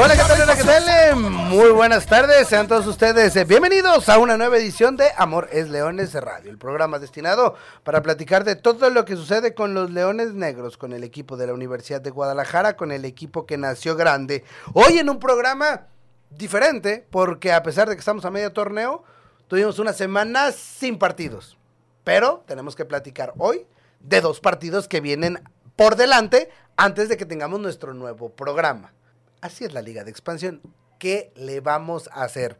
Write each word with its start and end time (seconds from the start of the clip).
Hola, 0.00 0.14
¿qué 0.14 0.22
tal? 0.22 0.56
¿qué 0.56 0.62
tal? 0.62 1.16
Muy 1.16 1.70
buenas 1.70 2.06
tardes, 2.06 2.46
sean 2.46 2.68
todos 2.68 2.86
ustedes 2.86 3.34
eh, 3.34 3.44
bienvenidos 3.44 4.08
a 4.08 4.18
una 4.18 4.36
nueva 4.36 4.56
edición 4.56 4.96
de 4.96 5.08
Amor 5.16 5.48
es 5.50 5.70
Leones 5.70 6.14
Radio, 6.14 6.52
el 6.52 6.56
programa 6.56 7.00
destinado 7.00 7.56
para 7.82 8.00
platicar 8.00 8.44
de 8.44 8.54
todo 8.54 8.90
lo 8.90 9.04
que 9.04 9.16
sucede 9.16 9.54
con 9.54 9.74
los 9.74 9.90
Leones 9.90 10.34
Negros, 10.34 10.76
con 10.76 10.92
el 10.92 11.02
equipo 11.02 11.36
de 11.36 11.48
la 11.48 11.52
Universidad 11.52 12.00
de 12.00 12.10
Guadalajara, 12.10 12.76
con 12.76 12.92
el 12.92 13.04
equipo 13.04 13.44
que 13.44 13.58
nació 13.58 13.96
grande. 13.96 14.44
Hoy 14.72 14.98
en 14.98 15.10
un 15.10 15.18
programa 15.18 15.88
diferente, 16.30 17.04
porque 17.10 17.52
a 17.52 17.64
pesar 17.64 17.88
de 17.88 17.96
que 17.96 18.00
estamos 18.00 18.24
a 18.24 18.30
medio 18.30 18.52
torneo, 18.52 19.02
tuvimos 19.48 19.80
una 19.80 19.92
semana 19.92 20.52
sin 20.52 20.96
partidos, 20.96 21.58
pero 22.04 22.44
tenemos 22.46 22.76
que 22.76 22.84
platicar 22.84 23.32
hoy 23.36 23.66
de 23.98 24.20
dos 24.20 24.38
partidos 24.38 24.86
que 24.86 25.00
vienen 25.00 25.42
por 25.74 25.96
delante 25.96 26.50
antes 26.76 27.08
de 27.08 27.16
que 27.16 27.26
tengamos 27.26 27.58
nuestro 27.58 27.94
nuevo 27.94 28.28
programa. 28.30 28.92
Así 29.40 29.64
es 29.64 29.72
la 29.72 29.82
liga 29.82 30.04
de 30.04 30.10
expansión. 30.10 30.60
¿Qué 30.98 31.32
le 31.36 31.60
vamos 31.60 32.08
a 32.12 32.24
hacer? 32.24 32.58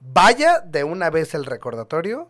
Vaya 0.00 0.60
de 0.60 0.84
una 0.84 1.10
vez 1.10 1.34
el 1.34 1.44
recordatorio. 1.44 2.28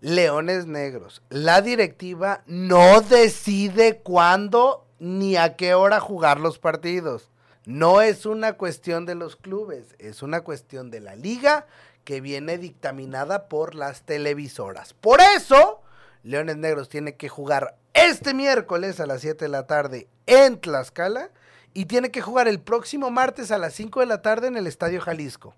Leones 0.00 0.66
Negros. 0.66 1.22
La 1.30 1.62
directiva 1.62 2.42
no 2.46 3.00
decide 3.00 3.98
cuándo 3.98 4.86
ni 4.98 5.36
a 5.36 5.56
qué 5.56 5.74
hora 5.74 6.00
jugar 6.00 6.38
los 6.38 6.58
partidos. 6.58 7.30
No 7.64 8.00
es 8.00 8.26
una 8.26 8.52
cuestión 8.52 9.06
de 9.06 9.16
los 9.16 9.34
clubes, 9.34 9.96
es 9.98 10.22
una 10.22 10.42
cuestión 10.42 10.90
de 10.90 11.00
la 11.00 11.16
liga 11.16 11.66
que 12.04 12.20
viene 12.20 12.58
dictaminada 12.58 13.48
por 13.48 13.74
las 13.74 14.02
televisoras. 14.02 14.94
Por 14.94 15.20
eso, 15.20 15.82
Leones 16.22 16.56
Negros 16.58 16.88
tiene 16.88 17.16
que 17.16 17.28
jugar 17.28 17.76
este 17.92 18.34
miércoles 18.34 19.00
a 19.00 19.06
las 19.06 19.22
7 19.22 19.46
de 19.46 19.48
la 19.48 19.66
tarde 19.66 20.06
en 20.26 20.60
Tlaxcala 20.60 21.30
y 21.76 21.84
tiene 21.84 22.10
que 22.10 22.22
jugar 22.22 22.48
el 22.48 22.58
próximo 22.58 23.10
martes 23.10 23.50
a 23.50 23.58
las 23.58 23.74
5 23.74 24.00
de 24.00 24.06
la 24.06 24.22
tarde 24.22 24.48
en 24.48 24.56
el 24.56 24.66
Estadio 24.66 24.98
Jalisco. 24.98 25.54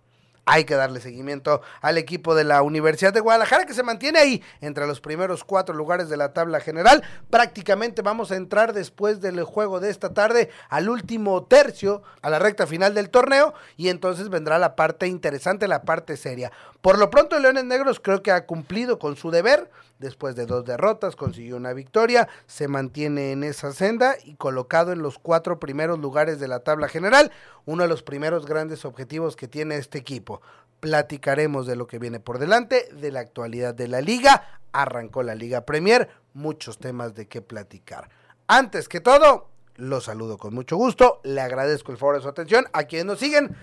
Hay 0.50 0.64
que 0.64 0.76
darle 0.76 1.02
seguimiento 1.02 1.60
al 1.82 1.98
equipo 1.98 2.34
de 2.34 2.42
la 2.42 2.62
Universidad 2.62 3.12
de 3.12 3.20
Guadalajara 3.20 3.66
que 3.66 3.74
se 3.74 3.82
mantiene 3.82 4.18
ahí 4.18 4.42
entre 4.62 4.86
los 4.86 4.98
primeros 4.98 5.44
cuatro 5.44 5.74
lugares 5.74 6.08
de 6.08 6.16
la 6.16 6.32
tabla 6.32 6.58
general. 6.58 7.02
Prácticamente 7.28 8.00
vamos 8.00 8.32
a 8.32 8.36
entrar 8.36 8.72
después 8.72 9.20
del 9.20 9.44
juego 9.44 9.78
de 9.78 9.90
esta 9.90 10.14
tarde 10.14 10.48
al 10.70 10.88
último 10.88 11.44
tercio, 11.44 12.02
a 12.22 12.30
la 12.30 12.38
recta 12.38 12.66
final 12.66 12.94
del 12.94 13.10
torneo 13.10 13.52
y 13.76 13.90
entonces 13.90 14.30
vendrá 14.30 14.58
la 14.58 14.74
parte 14.74 15.06
interesante, 15.06 15.68
la 15.68 15.82
parte 15.82 16.16
seria. 16.16 16.50
Por 16.80 16.98
lo 16.98 17.10
pronto 17.10 17.38
Leones 17.38 17.64
Negros 17.64 18.00
creo 18.00 18.22
que 18.22 18.32
ha 18.32 18.46
cumplido 18.46 18.98
con 18.98 19.16
su 19.16 19.30
deber 19.30 19.70
después 19.98 20.36
de 20.36 20.46
dos 20.46 20.64
derrotas, 20.64 21.16
consiguió 21.16 21.56
una 21.56 21.72
victoria, 21.72 22.28
se 22.46 22.68
mantiene 22.68 23.32
en 23.32 23.44
esa 23.44 23.72
senda 23.72 24.16
y 24.24 24.34
colocado 24.34 24.92
en 24.92 25.02
los 25.02 25.18
cuatro 25.18 25.58
primeros 25.58 25.98
lugares 25.98 26.40
de 26.40 26.48
la 26.48 26.60
tabla 26.60 26.88
general, 26.88 27.32
uno 27.66 27.82
de 27.82 27.88
los 27.88 28.02
primeros 28.02 28.46
grandes 28.46 28.84
objetivos 28.84 29.36
que 29.36 29.48
tiene 29.48 29.76
este 29.76 29.98
equipo. 29.98 30.37
Platicaremos 30.80 31.66
de 31.66 31.76
lo 31.76 31.86
que 31.86 31.98
viene 31.98 32.20
por 32.20 32.38
delante, 32.38 32.88
de 32.92 33.10
la 33.10 33.20
actualidad 33.20 33.74
de 33.74 33.88
la 33.88 34.00
liga, 34.00 34.60
arrancó 34.72 35.22
la 35.22 35.34
Liga 35.34 35.62
Premier, 35.62 36.08
muchos 36.34 36.78
temas 36.78 37.14
de 37.14 37.26
qué 37.26 37.42
platicar. 37.42 38.08
Antes 38.46 38.88
que 38.88 39.00
todo, 39.00 39.48
los 39.76 40.04
saludo 40.04 40.38
con 40.38 40.54
mucho 40.54 40.76
gusto, 40.76 41.20
le 41.24 41.40
agradezco 41.40 41.92
el 41.92 41.98
favor 41.98 42.16
de 42.16 42.22
su 42.22 42.28
atención 42.28 42.66
a 42.72 42.84
quienes 42.84 43.06
nos 43.06 43.18
siguen 43.18 43.56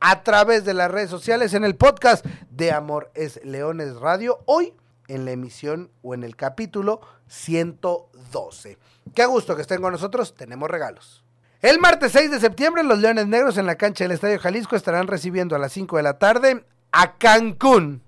a 0.00 0.22
través 0.22 0.64
de 0.64 0.74
las 0.74 0.90
redes 0.90 1.10
sociales 1.10 1.54
en 1.54 1.64
el 1.64 1.76
podcast 1.76 2.26
de 2.50 2.72
Amor 2.72 3.10
es 3.14 3.42
Leones 3.44 3.96
Radio. 3.96 4.40
Hoy 4.44 4.74
en 5.08 5.24
la 5.24 5.32
emisión 5.32 5.90
o 6.02 6.14
en 6.14 6.24
el 6.24 6.36
capítulo 6.36 7.00
112. 7.28 8.78
Qué 9.14 9.26
gusto 9.26 9.56
que 9.56 9.62
estén 9.62 9.80
con 9.80 9.92
nosotros, 9.92 10.34
tenemos 10.34 10.70
regalos. 10.70 11.23
El 11.64 11.78
martes 11.78 12.12
6 12.12 12.30
de 12.30 12.40
septiembre, 12.40 12.82
los 12.82 12.98
Leones 12.98 13.26
Negros 13.26 13.56
en 13.56 13.64
la 13.64 13.76
cancha 13.76 14.04
del 14.04 14.12
Estadio 14.12 14.38
Jalisco 14.38 14.76
estarán 14.76 15.06
recibiendo 15.06 15.56
a 15.56 15.58
las 15.58 15.72
5 15.72 15.96
de 15.96 16.02
la 16.02 16.18
tarde 16.18 16.62
a 16.92 17.16
Cancún. 17.16 18.02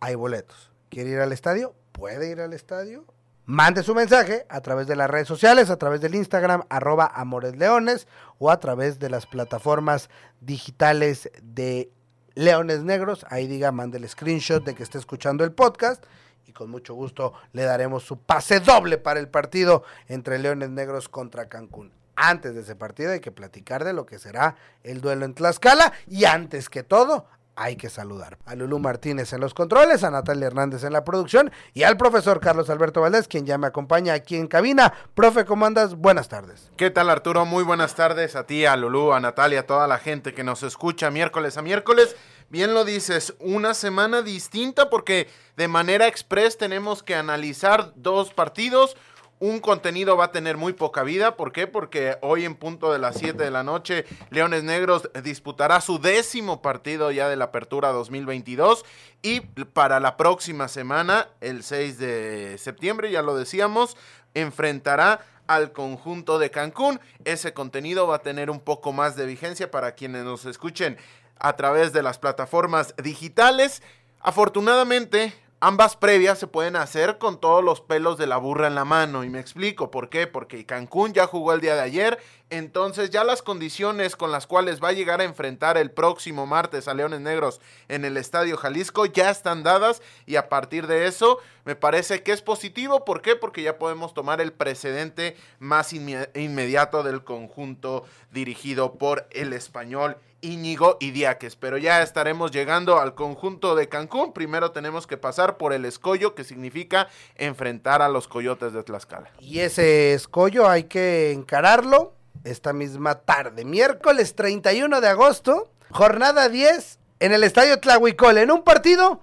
Hay 0.00 0.16
boletos. 0.16 0.72
¿Quiere 0.88 1.10
ir 1.10 1.20
al 1.20 1.30
estadio? 1.30 1.76
Puede 1.92 2.28
ir 2.28 2.40
al 2.40 2.54
estadio. 2.54 3.04
Mande 3.46 3.84
su 3.84 3.94
mensaje 3.94 4.46
a 4.48 4.60
través 4.62 4.88
de 4.88 4.96
las 4.96 5.08
redes 5.08 5.28
sociales, 5.28 5.70
a 5.70 5.76
través 5.76 6.00
del 6.00 6.16
Instagram, 6.16 6.64
arroba 6.70 7.06
Amores 7.14 7.54
Leones, 7.56 8.08
o 8.40 8.50
a 8.50 8.58
través 8.58 8.98
de 8.98 9.10
las 9.10 9.26
plataformas 9.26 10.10
digitales 10.40 11.30
de 11.40 11.92
Leones 12.34 12.82
Negros. 12.82 13.24
Ahí 13.30 13.46
diga, 13.46 13.70
mande 13.70 13.98
el 13.98 14.08
screenshot 14.08 14.64
de 14.64 14.74
que 14.74 14.82
esté 14.82 14.98
escuchando 14.98 15.44
el 15.44 15.52
podcast 15.52 16.02
y 16.46 16.52
con 16.52 16.68
mucho 16.68 16.94
gusto 16.94 17.34
le 17.52 17.62
daremos 17.62 18.02
su 18.02 18.18
pase 18.18 18.58
doble 18.58 18.98
para 18.98 19.20
el 19.20 19.28
partido 19.28 19.84
entre 20.08 20.40
Leones 20.40 20.70
Negros 20.70 21.08
contra 21.08 21.48
Cancún. 21.48 21.92
Antes 22.20 22.52
de 22.56 22.62
ese 22.62 22.74
partido 22.74 23.12
hay 23.12 23.20
que 23.20 23.30
platicar 23.30 23.84
de 23.84 23.92
lo 23.92 24.04
que 24.04 24.18
será 24.18 24.56
el 24.82 25.00
duelo 25.00 25.24
en 25.24 25.34
Tlaxcala 25.34 25.92
y 26.08 26.24
antes 26.24 26.68
que 26.68 26.82
todo 26.82 27.26
hay 27.54 27.76
que 27.76 27.88
saludar 27.90 28.38
a 28.44 28.56
Lulú 28.56 28.80
Martínez 28.80 29.32
en 29.32 29.40
los 29.40 29.54
controles, 29.54 30.02
a 30.02 30.10
Natalia 30.10 30.48
Hernández 30.48 30.82
en 30.82 30.92
la 30.92 31.04
producción 31.04 31.52
y 31.74 31.84
al 31.84 31.96
profesor 31.96 32.40
Carlos 32.40 32.70
Alberto 32.70 33.00
Valdés, 33.00 33.28
quien 33.28 33.46
ya 33.46 33.56
me 33.56 33.68
acompaña 33.68 34.14
aquí 34.14 34.34
en 34.34 34.48
cabina. 34.48 34.92
Profe, 35.14 35.44
¿cómo 35.44 35.64
andas? 35.64 35.94
Buenas 35.94 36.28
tardes. 36.28 36.72
¿Qué 36.76 36.90
tal 36.90 37.08
Arturo? 37.08 37.44
Muy 37.44 37.62
buenas 37.62 37.94
tardes 37.94 38.34
a 38.34 38.46
ti, 38.46 38.66
a 38.66 38.76
Lulú, 38.76 39.12
a 39.12 39.20
Natalia, 39.20 39.60
a 39.60 39.66
toda 39.66 39.86
la 39.86 39.98
gente 39.98 40.34
que 40.34 40.42
nos 40.42 40.64
escucha 40.64 41.12
miércoles 41.12 41.56
a 41.56 41.62
miércoles 41.62 42.16
bien 42.50 42.74
lo 42.74 42.84
dices, 42.84 43.34
una 43.40 43.74
semana 43.74 44.22
distinta 44.22 44.90
porque 44.90 45.28
de 45.56 45.68
manera 45.68 46.06
express 46.06 46.56
tenemos 46.56 47.02
que 47.02 47.14
analizar 47.14 47.92
dos 47.96 48.32
partidos. 48.32 48.96
Un 49.40 49.60
contenido 49.60 50.16
va 50.16 50.26
a 50.26 50.32
tener 50.32 50.56
muy 50.56 50.72
poca 50.72 51.04
vida. 51.04 51.36
¿Por 51.36 51.52
qué? 51.52 51.68
Porque 51.68 52.18
hoy 52.22 52.44
en 52.44 52.56
punto 52.56 52.92
de 52.92 52.98
las 52.98 53.16
7 53.18 53.42
de 53.42 53.50
la 53.52 53.62
noche, 53.62 54.04
Leones 54.30 54.64
Negros 54.64 55.08
disputará 55.22 55.80
su 55.80 56.00
décimo 56.00 56.60
partido 56.60 57.12
ya 57.12 57.28
de 57.28 57.36
la 57.36 57.46
apertura 57.46 57.90
2022. 57.90 58.84
Y 59.22 59.40
para 59.40 60.00
la 60.00 60.16
próxima 60.16 60.66
semana, 60.66 61.28
el 61.40 61.62
6 61.62 61.98
de 61.98 62.58
septiembre, 62.58 63.12
ya 63.12 63.22
lo 63.22 63.36
decíamos, 63.36 63.96
enfrentará 64.34 65.24
al 65.46 65.70
conjunto 65.70 66.40
de 66.40 66.50
Cancún. 66.50 67.00
Ese 67.24 67.54
contenido 67.54 68.08
va 68.08 68.16
a 68.16 68.22
tener 68.22 68.50
un 68.50 68.58
poco 68.58 68.92
más 68.92 69.14
de 69.14 69.26
vigencia 69.26 69.70
para 69.70 69.92
quienes 69.92 70.24
nos 70.24 70.46
escuchen 70.46 70.96
a 71.38 71.54
través 71.54 71.92
de 71.92 72.02
las 72.02 72.18
plataformas 72.18 72.92
digitales. 73.02 73.82
Afortunadamente, 74.20 75.32
ambas 75.60 75.96
previas 75.96 76.38
se 76.38 76.46
pueden 76.46 76.76
hacer 76.76 77.18
con 77.18 77.40
todos 77.40 77.64
los 77.64 77.80
pelos 77.80 78.18
de 78.18 78.26
la 78.26 78.36
burra 78.36 78.66
en 78.66 78.74
la 78.74 78.84
mano. 78.84 79.24
Y 79.24 79.30
me 79.30 79.40
explico 79.40 79.90
por 79.90 80.08
qué. 80.08 80.26
Porque 80.26 80.64
Cancún 80.66 81.12
ya 81.12 81.26
jugó 81.26 81.52
el 81.52 81.60
día 81.60 81.74
de 81.74 81.82
ayer. 81.82 82.18
Entonces 82.50 83.10
ya 83.10 83.24
las 83.24 83.42
condiciones 83.42 84.16
con 84.16 84.32
las 84.32 84.46
cuales 84.46 84.82
va 84.82 84.88
a 84.88 84.92
llegar 84.92 85.20
a 85.20 85.24
enfrentar 85.24 85.76
el 85.76 85.90
próximo 85.90 86.46
martes 86.46 86.88
a 86.88 86.94
Leones 86.94 87.20
Negros 87.20 87.60
en 87.88 88.04
el 88.04 88.16
Estadio 88.16 88.56
Jalisco 88.56 89.04
ya 89.06 89.30
están 89.30 89.62
dadas. 89.62 90.00
Y 90.24 90.36
a 90.36 90.48
partir 90.48 90.86
de 90.86 91.06
eso 91.06 91.38
me 91.64 91.76
parece 91.76 92.22
que 92.22 92.32
es 92.32 92.40
positivo. 92.40 93.04
¿Por 93.04 93.20
qué? 93.20 93.36
Porque 93.36 93.62
ya 93.62 93.78
podemos 93.78 94.14
tomar 94.14 94.40
el 94.40 94.52
precedente 94.52 95.36
más 95.58 95.92
inmediato 95.92 97.02
del 97.02 97.22
conjunto 97.22 98.04
dirigido 98.30 98.94
por 98.94 99.28
el 99.30 99.52
español 99.52 100.16
Íñigo 100.40 100.96
y 101.00 101.10
Diáquez. 101.10 101.56
Pero 101.56 101.78
ya 101.78 102.02
estaremos 102.02 102.50
llegando 102.50 102.98
al 102.98 103.14
conjunto 103.14 103.74
de 103.74 103.88
Cancún. 103.88 104.32
Primero 104.32 104.70
tenemos 104.70 105.06
que 105.06 105.16
pasar 105.16 105.56
por 105.56 105.72
el 105.72 105.84
escollo, 105.84 106.34
que 106.34 106.44
significa 106.44 107.08
enfrentar 107.34 108.02
a 108.02 108.08
los 108.08 108.28
coyotes 108.28 108.72
de 108.72 108.82
Tlaxcala. 108.82 109.30
Y 109.40 109.60
ese 109.60 110.14
escollo 110.14 110.68
hay 110.68 110.84
que 110.84 111.32
encararlo 111.32 112.17
esta 112.50 112.72
misma 112.72 113.16
tarde, 113.16 113.64
miércoles 113.64 114.34
31 114.34 115.00
de 115.00 115.08
agosto, 115.08 115.70
jornada 115.90 116.48
10 116.48 116.98
en 117.20 117.32
el 117.32 117.44
estadio 117.44 117.80
Tlahuicole, 117.80 118.42
en 118.42 118.50
un 118.50 118.62
partido 118.62 119.20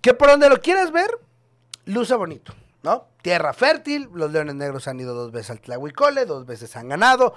que 0.00 0.14
por 0.14 0.28
donde 0.30 0.48
lo 0.48 0.60
quieras 0.60 0.92
ver, 0.92 1.10
luce 1.84 2.14
bonito, 2.14 2.54
¿no? 2.82 3.08
Tierra 3.22 3.52
fértil, 3.52 4.08
los 4.14 4.30
Leones 4.30 4.54
Negros 4.54 4.88
han 4.88 5.00
ido 5.00 5.14
dos 5.14 5.32
veces 5.32 5.50
al 5.50 5.60
Tlahuicole, 5.60 6.24
dos 6.24 6.46
veces 6.46 6.76
han 6.76 6.88
ganado. 6.88 7.34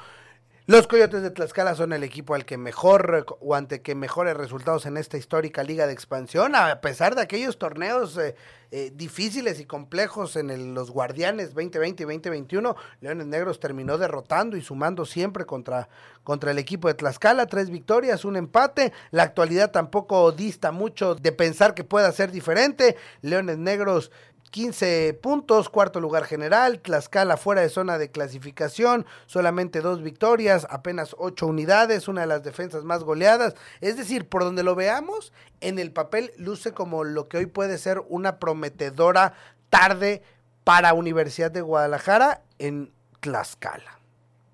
Los 0.68 0.86
Coyotes 0.86 1.24
de 1.24 1.32
Tlaxcala 1.32 1.74
son 1.74 1.92
el 1.92 2.04
equipo 2.04 2.36
al 2.36 2.46
que 2.46 2.56
mejor 2.56 3.26
o 3.40 3.56
ante 3.56 3.82
que 3.82 3.96
mejores 3.96 4.38
resultados 4.38 4.86
en 4.86 4.96
esta 4.96 5.18
histórica 5.18 5.64
liga 5.64 5.88
de 5.88 5.94
expansión, 5.94 6.56
a 6.56 6.82
pesar 6.82 7.16
de 7.16 7.24
aquellos 7.24 7.58
torneos 7.58 8.16
eh, 8.20 8.36
eh, 8.70 8.92
difíciles 8.96 9.60
y 9.60 9.66
complejos 9.66 10.36
en 10.36 10.76
los 10.76 10.92
Guardianes 10.92 11.56
2020 11.56 12.04
y 12.04 12.06
2021. 12.06 12.76
Leones 13.02 13.26
Negros 13.26 13.60
terminó 13.60 13.98
derrotando 13.98 14.56
y 14.56 14.62
sumando 14.62 15.04
siempre 15.04 15.46
contra, 15.46 15.90
contra 16.24 16.52
el 16.52 16.60
equipo 16.60 16.88
de 16.88 16.94
Tlaxcala, 16.94 17.48
tres 17.48 17.72
victorias, 17.72 18.24
un 18.24 18.36
empate. 18.36 18.94
La 19.10 19.24
actualidad 19.24 19.72
tampoco 19.72 20.32
dista 20.32 20.72
mucho 20.72 21.16
de 21.16 21.32
pensar 21.32 21.74
que 21.74 21.84
pueda 21.84 22.12
ser 22.12 22.32
diferente. 22.32 22.98
Leones 23.22 23.58
Negros 23.58 24.12
15 24.52 25.18
puntos, 25.22 25.70
cuarto 25.70 26.00
lugar 26.00 26.26
general, 26.26 26.80
Tlaxcala 26.80 27.38
fuera 27.38 27.62
de 27.62 27.70
zona 27.70 27.98
de 27.98 28.12
clasificación, 28.12 29.06
solamente 29.26 29.82
dos 29.82 30.04
victorias, 30.04 30.68
apenas 30.70 31.16
ocho 31.18 31.48
unidades, 31.48 32.08
una 32.08 32.22
de 32.22 32.28
las 32.28 32.44
defensas 32.44 32.84
más 32.84 33.04
goleadas. 33.04 33.56
Es 33.80 33.98
decir, 33.98 34.28
por 34.28 34.44
donde 34.44 34.64
lo 34.64 34.76
veamos, 34.76 35.32
en 35.62 35.80
el 35.80 35.92
papel 35.92 36.34
luce 36.38 36.74
como 36.74 37.04
lo 37.04 37.28
que 37.28 37.38
hoy 37.38 37.46
puede 37.46 37.78
ser 37.78 38.04
una 38.10 38.40
prometedora 38.40 39.34
tarde 39.70 40.22
para 40.64 40.94
Universidad 40.94 41.50
de 41.50 41.62
Guadalajara 41.62 42.44
en 42.60 42.92
Tlaxcala. 43.22 44.00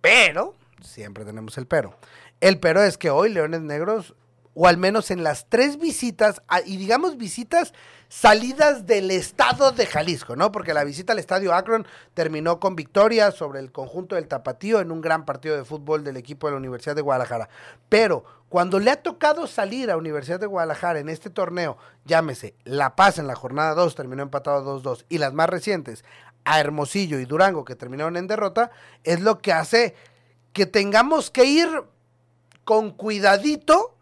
Pero, 0.02 0.56
siempre 0.82 1.26
tenemos 1.26 1.58
el 1.58 1.66
pero. 1.66 1.96
El 2.40 2.60
pero 2.60 2.84
es 2.84 3.00
que 3.00 3.10
hoy 3.10 3.34
Leones 3.34 3.62
Negros, 3.62 4.14
o 4.60 4.66
al 4.66 4.78
menos 4.78 5.12
en 5.12 5.24
las 5.24 5.46
tres 5.50 5.78
visitas, 5.78 6.42
y 6.66 6.78
digamos 6.78 7.16
visitas 7.16 7.74
salidas 8.10 8.88
del 8.88 9.12
estado 9.12 9.72
de 9.72 9.86
Jalisco, 9.86 10.36
¿no? 10.36 10.52
Porque 10.52 10.74
la 10.74 10.84
visita 10.84 11.14
al 11.14 11.20
estadio 11.20 11.54
Akron 11.54 11.86
terminó 12.16 12.60
con 12.60 12.76
victoria 12.76 13.30
sobre 13.30 13.60
el 13.60 13.72
conjunto 13.72 14.16
del 14.16 14.28
Tapatío 14.28 14.80
en 14.80 14.92
un 14.92 15.00
gran 15.00 15.26
partido 15.26 15.56
de 15.56 15.64
fútbol 15.64 16.04
del 16.04 16.18
equipo 16.18 16.48
de 16.48 16.54
la 16.54 16.58
Universidad 16.58 16.96
de 16.96 17.04
Guadalajara. 17.04 17.50
Pero 17.88 18.26
cuando 18.50 18.80
le 18.80 18.90
ha 18.90 19.04
tocado 19.04 19.46
salir 19.46 19.92
a 19.92 19.98
Universidad 19.98 20.40
de 20.40 20.48
Guadalajara 20.48 20.98
en 20.98 21.10
este 21.10 21.30
torneo, 21.30 21.78
llámese 22.06 22.56
La 22.64 22.96
Paz 22.96 23.20
en 23.20 23.28
la 23.28 23.36
jornada 23.36 23.76
2, 23.76 23.94
terminó 23.94 24.24
empatado 24.24 24.82
2-2, 24.82 25.06
y 25.08 25.20
las 25.20 25.34
más 25.34 25.52
recientes, 25.52 26.04
a 26.46 26.60
Hermosillo 26.60 27.20
y 27.20 27.26
Durango, 27.26 27.64
que 27.64 27.76
terminaron 27.76 28.18
en 28.18 28.26
derrota, 28.26 28.72
es 29.04 29.22
lo 29.22 29.38
que 29.38 29.54
hace 29.54 29.94
que 30.52 30.66
tengamos 30.66 31.30
que 31.30 31.46
ir 31.46 31.70
con 32.64 32.90
cuidadito 32.90 33.97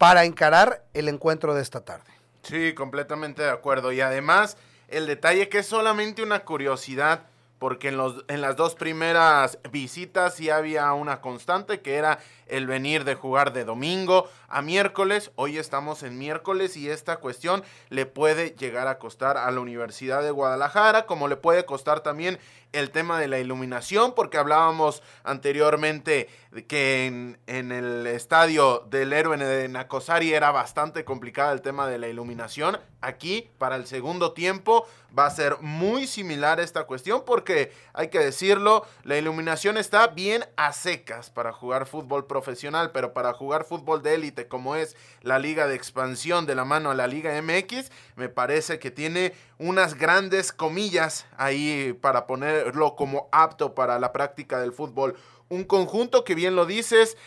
para 0.00 0.24
encarar 0.24 0.82
el 0.94 1.10
encuentro 1.10 1.52
de 1.54 1.60
esta 1.60 1.84
tarde. 1.84 2.10
Sí, 2.42 2.72
completamente 2.72 3.42
de 3.42 3.50
acuerdo. 3.50 3.92
Y 3.92 4.00
además, 4.00 4.56
el 4.88 5.06
detalle 5.06 5.50
que 5.50 5.58
es 5.58 5.66
solamente 5.66 6.22
una 6.22 6.38
curiosidad, 6.40 7.24
porque 7.58 7.88
en, 7.88 7.98
los, 7.98 8.24
en 8.28 8.40
las 8.40 8.56
dos 8.56 8.74
primeras 8.76 9.58
visitas 9.70 10.36
sí 10.36 10.48
había 10.48 10.90
una 10.94 11.20
constante, 11.20 11.82
que 11.82 11.96
era 11.96 12.18
el 12.50 12.66
venir 12.66 13.04
de 13.04 13.14
jugar 13.14 13.52
de 13.52 13.64
domingo 13.64 14.28
a 14.48 14.62
miércoles. 14.62 15.30
Hoy 15.36 15.58
estamos 15.58 16.02
en 16.02 16.18
miércoles 16.18 16.76
y 16.76 16.90
esta 16.90 17.16
cuestión 17.16 17.62
le 17.88 18.06
puede 18.06 18.50
llegar 18.50 18.88
a 18.88 18.98
costar 18.98 19.36
a 19.36 19.50
la 19.50 19.60
Universidad 19.60 20.22
de 20.22 20.30
Guadalajara, 20.30 21.06
como 21.06 21.28
le 21.28 21.36
puede 21.36 21.64
costar 21.64 22.00
también 22.00 22.38
el 22.72 22.90
tema 22.90 23.18
de 23.18 23.28
la 23.28 23.38
iluminación, 23.38 24.14
porque 24.14 24.38
hablábamos 24.38 25.02
anteriormente 25.24 26.28
que 26.68 27.06
en, 27.06 27.72
el 27.72 28.06
estadio 28.06 28.86
del 28.90 29.12
héroe 29.12 29.36
de 29.36 29.68
Nacosari 29.68 30.32
era 30.32 30.50
bastante 30.50 31.04
complicado 31.04 31.52
el 31.52 31.62
tema 31.62 31.88
de 31.88 31.98
la 31.98 32.08
iluminación. 32.08 32.78
Aquí, 33.00 33.50
para 33.58 33.76
el 33.76 33.86
segundo 33.86 34.32
tiempo, 34.32 34.86
va 35.16 35.26
a 35.26 35.30
ser 35.30 35.56
muy 35.60 36.06
similar 36.06 36.60
esta 36.60 36.84
cuestión, 36.84 37.24
porque 37.24 37.72
hay 37.92 38.08
que 38.08 38.18
decirlo, 38.18 38.84
la 39.04 39.16
iluminación 39.16 39.76
está 39.76 40.06
bien 40.08 40.44
a 40.56 40.72
secas 40.72 41.30
para 41.30 41.52
jugar 41.52 41.86
fútbol 41.86 42.26
profesional, 42.40 42.90
pero 42.90 43.12
para 43.12 43.34
jugar 43.34 43.64
fútbol 43.64 44.02
de 44.02 44.14
élite, 44.14 44.48
como 44.48 44.74
es 44.74 44.96
la 45.20 45.38
liga 45.38 45.66
de 45.66 45.74
expansión 45.74 46.46
de 46.46 46.54
la 46.54 46.64
mano 46.64 46.90
a 46.90 46.94
la 46.94 47.06
liga 47.06 47.40
MX, 47.42 47.90
me 48.16 48.30
parece 48.30 48.78
que 48.78 48.90
tiene 48.90 49.34
unas 49.58 49.94
grandes 49.94 50.52
comillas 50.52 51.26
ahí 51.36 51.92
para 52.00 52.26
ponerlo 52.26 52.96
como 52.96 53.28
apto 53.30 53.74
para 53.74 53.98
la 53.98 54.12
práctica 54.12 54.58
del 54.58 54.72
fútbol. 54.72 55.16
Un 55.50 55.64
conjunto 55.64 56.24
que 56.24 56.34
bien 56.34 56.56
lo 56.56 56.64
dices, 56.64 57.18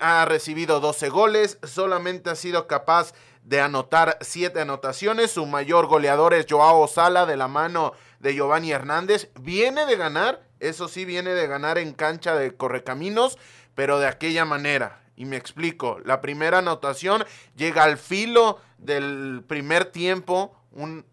ha 0.00 0.24
recibido 0.24 0.80
12 0.80 1.10
goles, 1.10 1.58
solamente 1.62 2.30
ha 2.30 2.34
sido 2.34 2.66
capaz 2.66 3.12
de 3.42 3.60
anotar 3.60 4.16
7 4.22 4.58
anotaciones, 4.58 5.32
su 5.32 5.44
mayor 5.44 5.86
goleador 5.86 6.32
es 6.32 6.46
Joao 6.48 6.88
Sala 6.88 7.26
de 7.26 7.36
la 7.36 7.48
mano 7.48 7.92
de 8.20 8.34
Giovanni 8.34 8.70
Hernández, 8.70 9.30
viene 9.38 9.84
de 9.84 9.96
ganar, 9.96 10.40
eso 10.60 10.88
sí, 10.88 11.04
viene 11.04 11.34
de 11.34 11.46
ganar 11.48 11.76
en 11.76 11.92
cancha 11.92 12.36
de 12.36 12.56
Correcaminos, 12.56 13.36
pero 13.74 13.98
de 13.98 14.06
aquella 14.06 14.44
manera. 14.44 15.00
Y 15.16 15.24
me 15.24 15.36
explico, 15.36 15.98
la 16.04 16.20
primera 16.20 16.58
anotación 16.58 17.24
llega 17.56 17.84
al 17.84 17.98
filo 17.98 18.58
del 18.78 19.44
primer 19.46 19.84
tiempo, 19.86 20.54
un 20.72 21.04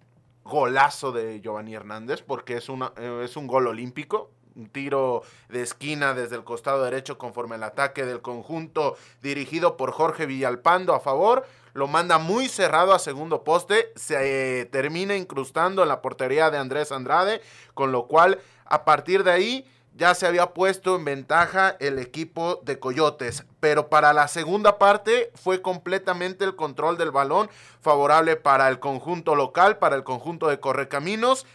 golazo 0.43 1.11
de 1.11 1.41
Giovanni 1.41 1.75
Hernández, 1.75 2.21
porque 2.21 2.57
es, 2.57 2.69
una, 2.69 2.91
eh, 2.97 3.21
es 3.23 3.37
un 3.37 3.47
gol 3.47 3.67
olímpico, 3.67 4.31
un 4.55 4.67
tiro 4.67 5.23
de 5.49 5.61
esquina 5.61 6.13
desde 6.13 6.35
el 6.35 6.43
costado 6.43 6.83
derecho 6.83 7.17
conforme 7.17 7.55
el 7.55 7.63
ataque 7.63 8.05
del 8.05 8.21
conjunto 8.21 8.97
dirigido 9.21 9.77
por 9.77 9.91
Jorge 9.91 10.25
Villalpando 10.25 10.93
a 10.93 10.99
favor. 10.99 11.45
Lo 11.73 11.87
manda 11.87 12.17
muy 12.17 12.49
cerrado 12.49 12.93
a 12.93 12.99
segundo 12.99 13.43
poste, 13.43 13.91
se 13.95 14.61
eh, 14.61 14.65
termina 14.65 15.15
incrustando 15.15 15.83
en 15.83 15.87
la 15.87 16.01
portería 16.01 16.49
de 16.49 16.57
Andrés 16.57 16.91
Andrade, 16.91 17.41
con 17.73 17.91
lo 17.91 18.07
cual 18.07 18.39
a 18.65 18.85
partir 18.85 19.23
de 19.23 19.31
ahí 19.31 19.71
ya 19.99 20.15
se 20.15 20.25
había 20.25 20.53
puesto 20.53 20.95
en 20.95 21.03
ventaja 21.03 21.75
el 21.81 21.99
equipo 21.99 22.61
de 22.63 22.79
Coyotes, 22.79 23.43
pero 23.59 23.89
para 23.89 24.13
la 24.13 24.29
segunda 24.29 24.79
parte 24.79 25.29
fue 25.35 25.61
completamente 25.61 26.45
el 26.45 26.55
control 26.55 26.97
del 26.97 27.11
balón 27.11 27.49
favorable 27.81 28.37
para 28.37 28.69
el 28.69 28.79
conjunto 28.79 29.35
local, 29.35 29.77
para 29.77 29.97
el 29.97 30.05
conjunto 30.05 30.47
de 30.47 30.61
Correcaminos. 30.61 31.45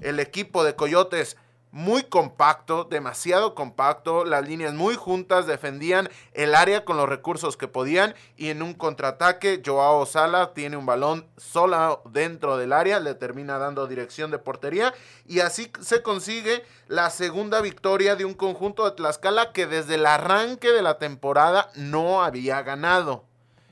El 0.00 0.18
equipo 0.18 0.64
de 0.64 0.74
Coyotes 0.74 1.36
muy 1.70 2.02
compacto, 2.02 2.84
demasiado 2.84 3.54
compacto, 3.54 4.24
las 4.24 4.46
líneas 4.46 4.74
muy 4.74 4.94
juntas, 4.94 5.46
defendían 5.46 6.08
el 6.32 6.54
área 6.54 6.84
con 6.84 6.96
los 6.96 7.08
recursos 7.08 7.56
que 7.56 7.68
podían 7.68 8.14
y 8.36 8.48
en 8.48 8.62
un 8.62 8.74
contraataque 8.74 9.62
Joao 9.64 10.06
Sala 10.06 10.54
tiene 10.54 10.76
un 10.76 10.86
balón 10.86 11.26
solo 11.36 12.02
dentro 12.10 12.56
del 12.56 12.72
área, 12.72 13.00
le 13.00 13.14
termina 13.14 13.58
dando 13.58 13.86
dirección 13.86 14.30
de 14.30 14.38
portería 14.38 14.94
y 15.26 15.40
así 15.40 15.70
se 15.80 16.02
consigue 16.02 16.64
la 16.86 17.10
segunda 17.10 17.60
victoria 17.60 18.16
de 18.16 18.24
un 18.24 18.34
conjunto 18.34 18.84
de 18.84 18.96
Tlaxcala 18.96 19.52
que 19.52 19.66
desde 19.66 19.96
el 19.96 20.06
arranque 20.06 20.70
de 20.70 20.82
la 20.82 20.98
temporada 20.98 21.70
no 21.74 22.22
había 22.22 22.62
ganado. 22.62 23.24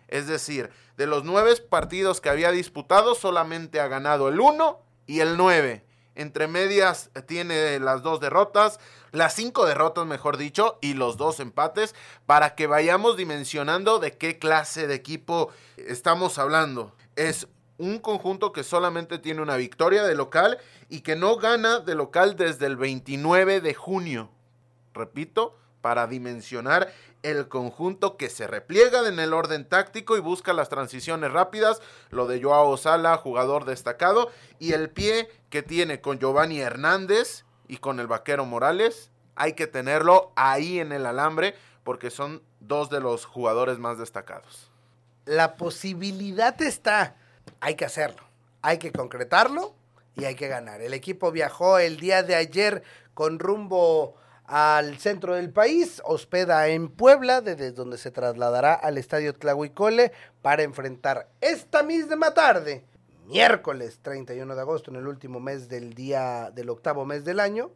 Es 0.08 0.26
decir, 0.26 0.70
de 0.96 1.06
los 1.06 1.24
nueve 1.24 1.56
partidos 1.56 2.20
que 2.20 2.28
había 2.28 2.50
disputado 2.50 3.14
solamente 3.14 3.80
ha 3.80 3.88
ganado 3.88 4.28
el 4.28 4.40
uno 4.40 4.80
y 5.06 5.20
el 5.20 5.36
nueve 5.36 5.85
entre 6.16 6.48
medias 6.48 7.10
tiene 7.26 7.78
las 7.78 8.02
dos 8.02 8.20
derrotas, 8.20 8.80
las 9.12 9.34
cinco 9.34 9.66
derrotas 9.66 10.06
mejor 10.06 10.36
dicho, 10.36 10.78
y 10.80 10.94
los 10.94 11.16
dos 11.16 11.40
empates, 11.40 11.94
para 12.26 12.54
que 12.54 12.66
vayamos 12.66 13.16
dimensionando 13.16 13.98
de 13.98 14.16
qué 14.16 14.38
clase 14.38 14.86
de 14.86 14.94
equipo 14.94 15.50
estamos 15.76 16.38
hablando. 16.38 16.94
Es 17.14 17.46
un 17.78 17.98
conjunto 17.98 18.52
que 18.52 18.64
solamente 18.64 19.18
tiene 19.18 19.42
una 19.42 19.56
victoria 19.56 20.04
de 20.04 20.14
local 20.14 20.58
y 20.88 21.00
que 21.00 21.16
no 21.16 21.36
gana 21.36 21.80
de 21.80 21.94
local 21.94 22.36
desde 22.36 22.66
el 22.66 22.76
29 22.76 23.60
de 23.60 23.74
junio. 23.74 24.30
Repito, 24.94 25.56
para 25.82 26.06
dimensionar 26.06 26.92
el 27.30 27.48
conjunto 27.48 28.16
que 28.16 28.30
se 28.30 28.46
repliega 28.46 29.06
en 29.08 29.18
el 29.18 29.34
orden 29.34 29.68
táctico 29.68 30.16
y 30.16 30.20
busca 30.20 30.52
las 30.52 30.68
transiciones 30.68 31.32
rápidas, 31.32 31.82
lo 32.10 32.26
de 32.26 32.40
Joao 32.40 32.76
Sala, 32.76 33.16
jugador 33.16 33.64
destacado, 33.64 34.30
y 34.60 34.72
el 34.72 34.90
pie 34.90 35.28
que 35.50 35.62
tiene 35.62 36.00
con 36.00 36.20
Giovanni 36.20 36.60
Hernández 36.60 37.44
y 37.66 37.78
con 37.78 37.98
el 37.98 38.06
vaquero 38.06 38.46
Morales, 38.46 39.10
hay 39.34 39.54
que 39.54 39.66
tenerlo 39.66 40.32
ahí 40.36 40.78
en 40.78 40.92
el 40.92 41.04
alambre 41.04 41.56
porque 41.82 42.10
son 42.10 42.42
dos 42.60 42.90
de 42.90 43.00
los 43.00 43.24
jugadores 43.24 43.78
más 43.78 43.98
destacados. 43.98 44.70
La 45.24 45.56
posibilidad 45.56 46.60
está, 46.62 47.16
hay 47.58 47.74
que 47.74 47.84
hacerlo, 47.84 48.22
hay 48.62 48.78
que 48.78 48.92
concretarlo 48.92 49.74
y 50.14 50.24
hay 50.24 50.36
que 50.36 50.46
ganar. 50.46 50.80
El 50.80 50.94
equipo 50.94 51.32
viajó 51.32 51.78
el 51.78 51.98
día 51.98 52.22
de 52.22 52.36
ayer 52.36 52.84
con 53.14 53.40
rumbo 53.40 54.16
al 54.46 54.98
centro 54.98 55.34
del 55.34 55.50
país, 55.50 56.00
hospeda 56.04 56.68
en 56.68 56.88
Puebla, 56.88 57.40
desde 57.40 57.72
donde 57.72 57.98
se 57.98 58.10
trasladará 58.10 58.74
al 58.74 58.98
estadio 58.98 59.34
Tlahuicole 59.34 60.12
para 60.42 60.62
enfrentar 60.62 61.28
esta 61.40 61.82
misma 61.82 62.32
tarde, 62.34 62.84
miércoles 63.26 63.98
31 64.02 64.54
de 64.54 64.60
agosto, 64.60 64.90
en 64.90 64.96
el 64.96 65.06
último 65.06 65.40
mes 65.40 65.68
del 65.68 65.94
día 65.94 66.50
del 66.54 66.70
octavo 66.70 67.04
mes 67.04 67.24
del 67.24 67.40
año. 67.40 67.70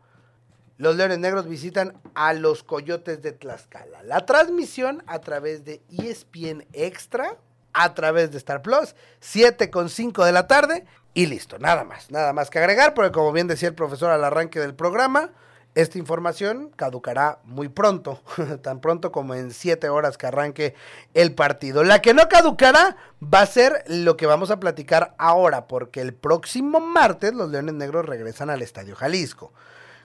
Los 0.77 0.97
Leones 0.97 1.19
Negros 1.19 1.47
visitan 1.47 2.01
a 2.15 2.33
los 2.33 2.63
Coyotes 2.63 3.21
de 3.21 3.33
Tlaxcala. 3.33 4.03
La 4.05 4.25
transmisión 4.25 5.03
a 5.07 5.21
través 5.21 5.65
de 5.65 5.83
ESPN 5.91 6.67
Extra, 6.73 7.37
a 7.73 7.95
través 7.95 8.31
de 8.31 8.39
Star 8.39 8.63
Plus, 8.63 8.95
7 9.21 9.71
con 9.71 9.91
5 9.91 10.25
de 10.25 10.33
la 10.33 10.47
tarde 10.47 10.87
y 11.13 11.27
listo, 11.27 11.59
nada 11.59 11.85
más, 11.85 12.11
nada 12.11 12.33
más 12.33 12.51
que 12.51 12.61
agregar, 12.61 12.95
porque 12.95 13.13
como 13.13 13.33
bien 13.33 13.47
decía 13.47 13.69
el 13.69 13.75
profesor 13.75 14.11
al 14.11 14.25
arranque 14.25 14.61
del 14.61 14.75
programa, 14.75 15.33
esta 15.75 15.99
información 15.99 16.71
caducará 16.75 17.39
muy 17.45 17.69
pronto, 17.69 18.21
tan 18.63 18.81
pronto 18.81 19.13
como 19.13 19.35
en 19.35 19.53
siete 19.53 19.89
horas 19.89 20.19
que 20.19 20.27
arranque 20.27 20.75
el 21.15 21.35
partido. 21.35 21.85
La 21.85 22.03
que 22.03 22.15
no 22.15 22.29
caducará 22.29 22.97
va 23.23 23.41
a 23.41 23.47
ser 23.47 23.85
lo 23.87 24.17
que 24.17 24.27
vamos 24.27 24.51
a 24.51 24.59
platicar 24.59 25.15
ahora, 25.19 25.69
porque 25.69 26.01
el 26.01 26.13
próximo 26.13 26.81
martes 26.81 27.35
los 27.35 27.51
Leones 27.51 27.75
Negros 27.75 28.07
regresan 28.07 28.51
al 28.51 28.63
Estadio 28.63 28.97
Jalisco, 28.97 29.53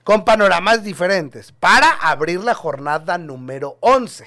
con 0.04 0.24
panoramas 0.24 0.84
diferentes, 0.84 1.52
para 1.52 1.90
abrir 1.90 2.42
la 2.42 2.54
jornada 2.54 3.18
número 3.18 3.78
11. 3.80 4.26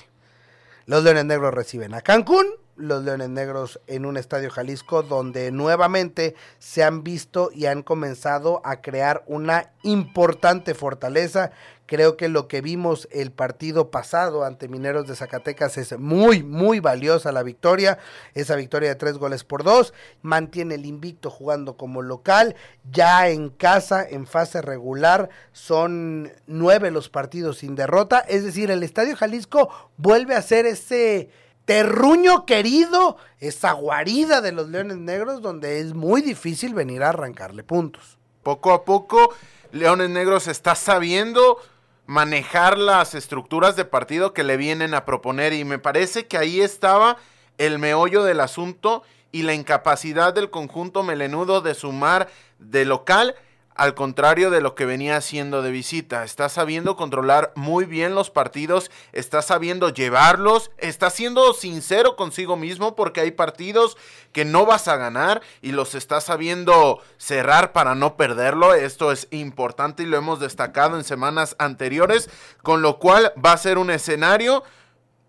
Los 0.86 1.04
Leones 1.04 1.26
Negros 1.26 1.54
reciben 1.54 1.94
a 1.94 2.00
Cancún, 2.00 2.46
los 2.78 3.04
Leones 3.04 3.28
Negros 3.28 3.80
en 3.86 4.06
un 4.06 4.16
estadio 4.16 4.50
Jalisco 4.50 5.02
donde 5.02 5.50
nuevamente 5.50 6.34
se 6.58 6.84
han 6.84 7.02
visto 7.02 7.50
y 7.52 7.66
han 7.66 7.82
comenzado 7.82 8.62
a 8.64 8.80
crear 8.80 9.24
una 9.26 9.72
importante 9.82 10.74
fortaleza. 10.74 11.50
Creo 11.86 12.18
que 12.18 12.28
lo 12.28 12.48
que 12.48 12.60
vimos 12.60 13.08
el 13.10 13.32
partido 13.32 13.90
pasado 13.90 14.44
ante 14.44 14.68
Mineros 14.68 15.06
de 15.06 15.16
Zacatecas 15.16 15.78
es 15.78 15.98
muy, 15.98 16.42
muy 16.42 16.80
valiosa 16.80 17.32
la 17.32 17.42
victoria. 17.42 17.98
Esa 18.34 18.56
victoria 18.56 18.90
de 18.90 18.94
tres 18.94 19.16
goles 19.16 19.42
por 19.42 19.64
dos. 19.64 19.94
Mantiene 20.20 20.74
el 20.74 20.84
invicto 20.84 21.30
jugando 21.30 21.78
como 21.78 22.02
local. 22.02 22.56
Ya 22.92 23.30
en 23.30 23.48
casa, 23.48 24.06
en 24.06 24.26
fase 24.26 24.60
regular, 24.60 25.30
son 25.52 26.30
nueve 26.46 26.90
los 26.90 27.08
partidos 27.08 27.56
sin 27.56 27.74
derrota. 27.74 28.18
Es 28.18 28.44
decir, 28.44 28.70
el 28.70 28.82
Estadio 28.82 29.16
Jalisco 29.16 29.70
vuelve 29.96 30.34
a 30.34 30.42
ser 30.42 30.66
ese 30.66 31.30
terruño 31.68 32.46
querido, 32.46 33.18
esa 33.40 33.72
guarida 33.72 34.40
de 34.40 34.52
los 34.52 34.70
Leones 34.70 34.96
Negros 34.96 35.42
donde 35.42 35.80
es 35.80 35.92
muy 35.92 36.22
difícil 36.22 36.72
venir 36.72 37.02
a 37.02 37.10
arrancarle 37.10 37.62
puntos. 37.62 38.16
Poco 38.42 38.72
a 38.72 38.86
poco, 38.86 39.34
Leones 39.70 40.08
Negros 40.08 40.48
está 40.48 40.74
sabiendo 40.74 41.58
manejar 42.06 42.78
las 42.78 43.14
estructuras 43.14 43.76
de 43.76 43.84
partido 43.84 44.32
que 44.32 44.44
le 44.44 44.56
vienen 44.56 44.94
a 44.94 45.04
proponer 45.04 45.52
y 45.52 45.64
me 45.64 45.78
parece 45.78 46.26
que 46.26 46.38
ahí 46.38 46.62
estaba 46.62 47.18
el 47.58 47.78
meollo 47.78 48.24
del 48.24 48.40
asunto 48.40 49.02
y 49.30 49.42
la 49.42 49.52
incapacidad 49.52 50.32
del 50.32 50.48
conjunto 50.48 51.02
melenudo 51.02 51.60
de 51.60 51.74
sumar 51.74 52.30
de 52.58 52.86
local 52.86 53.34
al 53.78 53.94
contrario 53.94 54.50
de 54.50 54.60
lo 54.60 54.74
que 54.74 54.84
venía 54.84 55.16
haciendo 55.16 55.62
de 55.62 55.70
visita. 55.70 56.24
Está 56.24 56.48
sabiendo 56.48 56.96
controlar 56.96 57.52
muy 57.54 57.84
bien 57.84 58.16
los 58.16 58.28
partidos, 58.28 58.90
está 59.12 59.40
sabiendo 59.40 59.88
llevarlos, 59.88 60.72
está 60.78 61.10
siendo 61.10 61.54
sincero 61.54 62.16
consigo 62.16 62.56
mismo 62.56 62.96
porque 62.96 63.20
hay 63.20 63.30
partidos 63.30 63.96
que 64.32 64.44
no 64.44 64.66
vas 64.66 64.88
a 64.88 64.96
ganar 64.96 65.42
y 65.62 65.70
los 65.70 65.94
está 65.94 66.20
sabiendo 66.20 67.00
cerrar 67.18 67.72
para 67.72 67.94
no 67.94 68.16
perderlo. 68.16 68.74
Esto 68.74 69.12
es 69.12 69.28
importante 69.30 70.02
y 70.02 70.06
lo 70.06 70.16
hemos 70.16 70.40
destacado 70.40 70.96
en 70.96 71.04
semanas 71.04 71.54
anteriores, 71.60 72.28
con 72.64 72.82
lo 72.82 72.98
cual 72.98 73.32
va 73.42 73.52
a 73.52 73.58
ser 73.58 73.78
un 73.78 73.90
escenario 73.90 74.64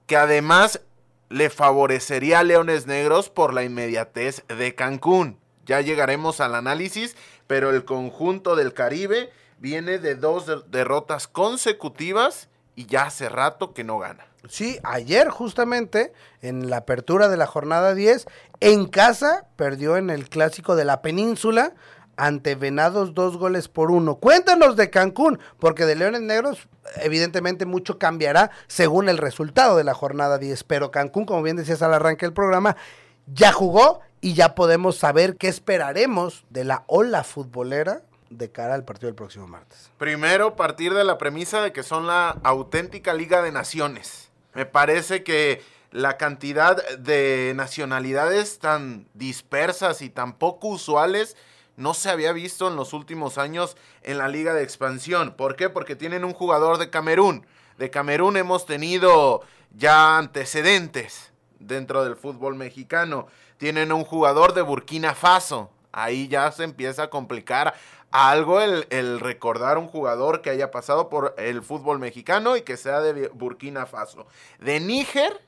que 0.08 0.18
además 0.18 0.82
le 1.29 1.51
favorecería 1.51 2.39
a 2.39 2.44
Leones 2.44 2.88
Negros 2.88 3.29
por 3.29 3.53
la 3.53 3.63
inmediatez 3.63 4.44
de 4.48 4.74
Cancún. 4.74 5.38
Ya 5.68 5.82
llegaremos 5.82 6.41
al 6.41 6.56
análisis 6.56 7.15
pero 7.50 7.72
el 7.72 7.84
conjunto 7.84 8.56
del 8.56 8.75
Caribe 8.75 9.32
viene 9.58 9.98
de 9.98 10.13
dos 10.13 10.70
derrotas 10.70 11.27
consecutivas 11.27 12.48
y 12.75 12.86
ya 12.86 13.06
hace 13.06 13.27
rato 13.27 13.74
que 13.74 13.84
no 13.84 13.98
gana. 13.98 14.27
Sí, 14.48 14.77
ayer 14.84 15.29
justamente 15.29 16.13
en 16.44 16.70
la 16.70 16.77
apertura 16.77 17.27
de 17.27 17.38
la 17.38 17.48
jornada 17.48 17.96
10, 17.96 18.27
en 18.60 18.86
casa 18.86 19.48
perdió 19.56 19.98
en 19.98 20.12
el 20.12 20.29
clásico 20.29 20.75
de 20.75 20.86
la 20.86 21.01
península 21.01 21.74
ante 22.18 22.53
Venados 22.53 23.15
dos 23.15 23.38
goles 23.38 23.68
por 23.68 23.89
uno. 23.89 24.18
Cuéntanos 24.18 24.75
de 24.75 24.91
Cancún, 24.91 25.39
porque 25.58 25.88
de 25.88 25.96
Leones 25.96 26.22
Negros 26.22 26.68
evidentemente 26.98 27.65
mucho 27.65 27.98
cambiará 27.98 28.51
según 28.68 29.10
el 29.10 29.18
resultado 29.18 29.75
de 29.75 29.86
la 29.86 29.96
jornada 29.96 30.38
10, 30.38 30.65
pero 30.65 30.91
Cancún, 30.91 31.25
como 31.25 31.41
bien 31.41 31.58
decías 31.58 31.82
al 31.82 31.96
arranque 31.96 32.27
del 32.27 32.34
programa, 32.34 32.77
ya 33.25 33.51
jugó 33.51 34.01
y 34.22 34.34
ya 34.34 34.56
podemos 34.56 34.98
saber 34.98 35.38
qué 35.38 35.48
esperaremos 35.48 36.46
de 36.50 36.64
la 36.64 36.84
ola 36.88 37.24
futbolera 37.24 38.02
de 38.30 38.52
cara 38.52 38.76
al 38.76 38.86
partido 38.86 39.08
del 39.08 39.16
próximo 39.16 39.48
martes. 39.48 39.92
Primero, 39.98 40.56
partir 40.56 40.94
de 40.94 41.04
la 41.04 41.18
premisa 41.18 41.62
de 41.62 41.72
que 41.72 41.84
son 41.84 42.08
la 42.08 42.38
auténtica 42.44 43.14
Liga 43.14 43.42
de 43.42 43.52
Naciones. 43.52 44.30
Me 44.54 44.66
parece 44.66 45.24
que 45.24 45.64
la 45.92 46.18
cantidad 46.18 46.78
de 46.98 47.54
nacionalidades 47.56 48.60
tan 48.60 49.08
dispersas 49.14 50.02
y 50.02 50.10
tan 50.10 50.34
poco 50.34 50.68
usuales 50.68 51.36
no 51.78 51.94
se 51.94 52.10
había 52.10 52.34
visto 52.34 52.68
en 52.68 52.76
los 52.76 52.94
últimos 52.94 53.38
años 53.38 53.78
en 54.04 54.18
la 54.18 54.28
Liga 54.28 54.54
de 54.54 54.64
Expansión. 54.64 55.34
¿Por 55.36 55.56
qué? 55.56 55.70
Porque 55.70 55.96
tienen 55.96 56.26
un 56.26 56.34
jugador 56.34 56.78
de 56.78 56.90
Camerún. 56.90 57.46
De 57.78 57.90
Camerún 57.90 58.38
hemos 58.38 58.66
tenido 58.66 59.42
ya 59.72 60.18
antecedentes 60.18 61.29
dentro 61.60 62.04
del 62.04 62.16
fútbol 62.16 62.56
mexicano 62.56 63.28
tienen 63.58 63.92
un 63.92 64.04
jugador 64.04 64.54
de 64.54 64.62
Burkina 64.62 65.13
Faso. 65.13 65.70
Ahí 65.92 66.28
ya 66.28 66.51
se 66.51 66.63
empieza 66.63 67.04
a 67.04 67.10
complicar 67.10 67.74
algo 68.12 68.62
el, 68.62 69.20
recordar 69.20 69.78
un 69.78 69.88
jugador 69.88 70.42
que 70.42 70.50
haya 70.50 70.72
pasado 70.72 71.10
por 71.10 71.36
el 71.38 71.62
fútbol 71.62 72.00
mexicano 72.00 72.58
y 72.58 72.62
que 72.62 72.78
sea 72.78 73.01
de 73.01 73.28
Burkina 73.30 73.86
Faso. 73.86 74.28
De 74.60 74.80
Níger 74.80 75.39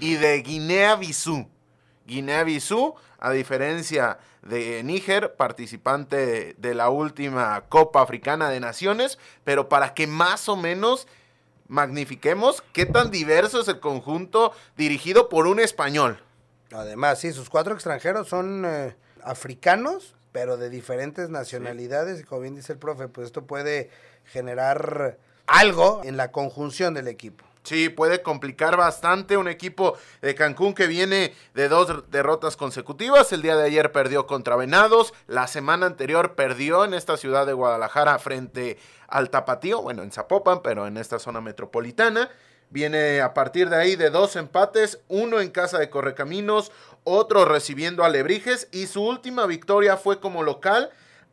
y 0.00 0.14
de 0.14 0.42
Guinea-Bissau. 0.42 1.48
Guinea-Bissau, 2.06 2.94
a 3.18 3.30
diferencia 3.30 4.18
de 4.42 4.82
Níger, 4.82 5.34
participante 5.34 6.54
de 6.56 6.74
la 6.74 6.88
última 6.88 7.62
Copa 7.68 8.02
Africana 8.02 8.48
de 8.48 8.60
Naciones, 8.60 9.18
pero 9.44 9.68
para 9.68 9.94
que 9.94 10.06
más 10.06 10.48
o 10.48 10.56
menos 10.56 11.06
magnifiquemos 11.68 12.62
qué 12.72 12.86
tan 12.86 13.10
diverso 13.10 13.60
es 13.60 13.68
el 13.68 13.80
conjunto 13.80 14.52
dirigido 14.76 15.28
por 15.28 15.46
un 15.46 15.60
español. 15.60 16.20
Además, 16.72 17.20
sí, 17.20 17.32
sus 17.32 17.48
cuatro 17.48 17.74
extranjeros 17.74 18.28
son 18.28 18.64
eh, 18.66 18.94
africanos, 19.22 20.14
pero 20.32 20.56
de 20.56 20.70
diferentes 20.70 21.30
nacionalidades. 21.30 22.20
Y 22.20 22.24
como 22.24 22.42
bien 22.42 22.56
dice 22.56 22.72
el 22.72 22.78
profe, 22.78 23.08
pues 23.08 23.26
esto 23.26 23.46
puede 23.46 23.90
generar 24.24 25.18
algo 25.46 26.02
en 26.04 26.16
la 26.16 26.30
conjunción 26.30 26.94
del 26.94 27.08
equipo. 27.08 27.44
Sí, 27.68 27.90
puede 27.90 28.22
complicar 28.22 28.78
bastante 28.78 29.36
un 29.36 29.46
equipo 29.46 29.98
de 30.22 30.34
Cancún 30.34 30.72
que 30.72 30.86
viene 30.86 31.34
de 31.52 31.68
dos 31.68 32.10
derrotas 32.10 32.56
consecutivas. 32.56 33.30
El 33.30 33.42
día 33.42 33.56
de 33.56 33.64
ayer 33.64 33.92
perdió 33.92 34.26
contra 34.26 34.56
Venados, 34.56 35.12
la 35.26 35.46
semana 35.48 35.84
anterior 35.84 36.34
perdió 36.34 36.86
en 36.86 36.94
esta 36.94 37.18
ciudad 37.18 37.44
de 37.44 37.52
Guadalajara 37.52 38.18
frente 38.20 38.78
al 39.06 39.28
Tapatío, 39.28 39.82
bueno, 39.82 40.02
en 40.02 40.12
Zapopan, 40.12 40.62
pero 40.62 40.86
en 40.86 40.96
esta 40.96 41.18
zona 41.18 41.42
metropolitana. 41.42 42.30
Viene 42.70 43.20
a 43.20 43.34
partir 43.34 43.68
de 43.68 43.76
ahí 43.76 43.96
de 43.96 44.08
dos 44.08 44.34
empates, 44.36 45.00
uno 45.08 45.38
en 45.38 45.50
casa 45.50 45.78
de 45.78 45.90
Correcaminos, 45.90 46.72
otro 47.04 47.44
recibiendo 47.44 48.02
a 48.02 48.08
Lebrijes 48.08 48.68
y 48.72 48.86
su 48.86 49.02
última 49.02 49.44
victoria 49.44 49.98
fue 49.98 50.20
como 50.20 50.42
local 50.42 50.88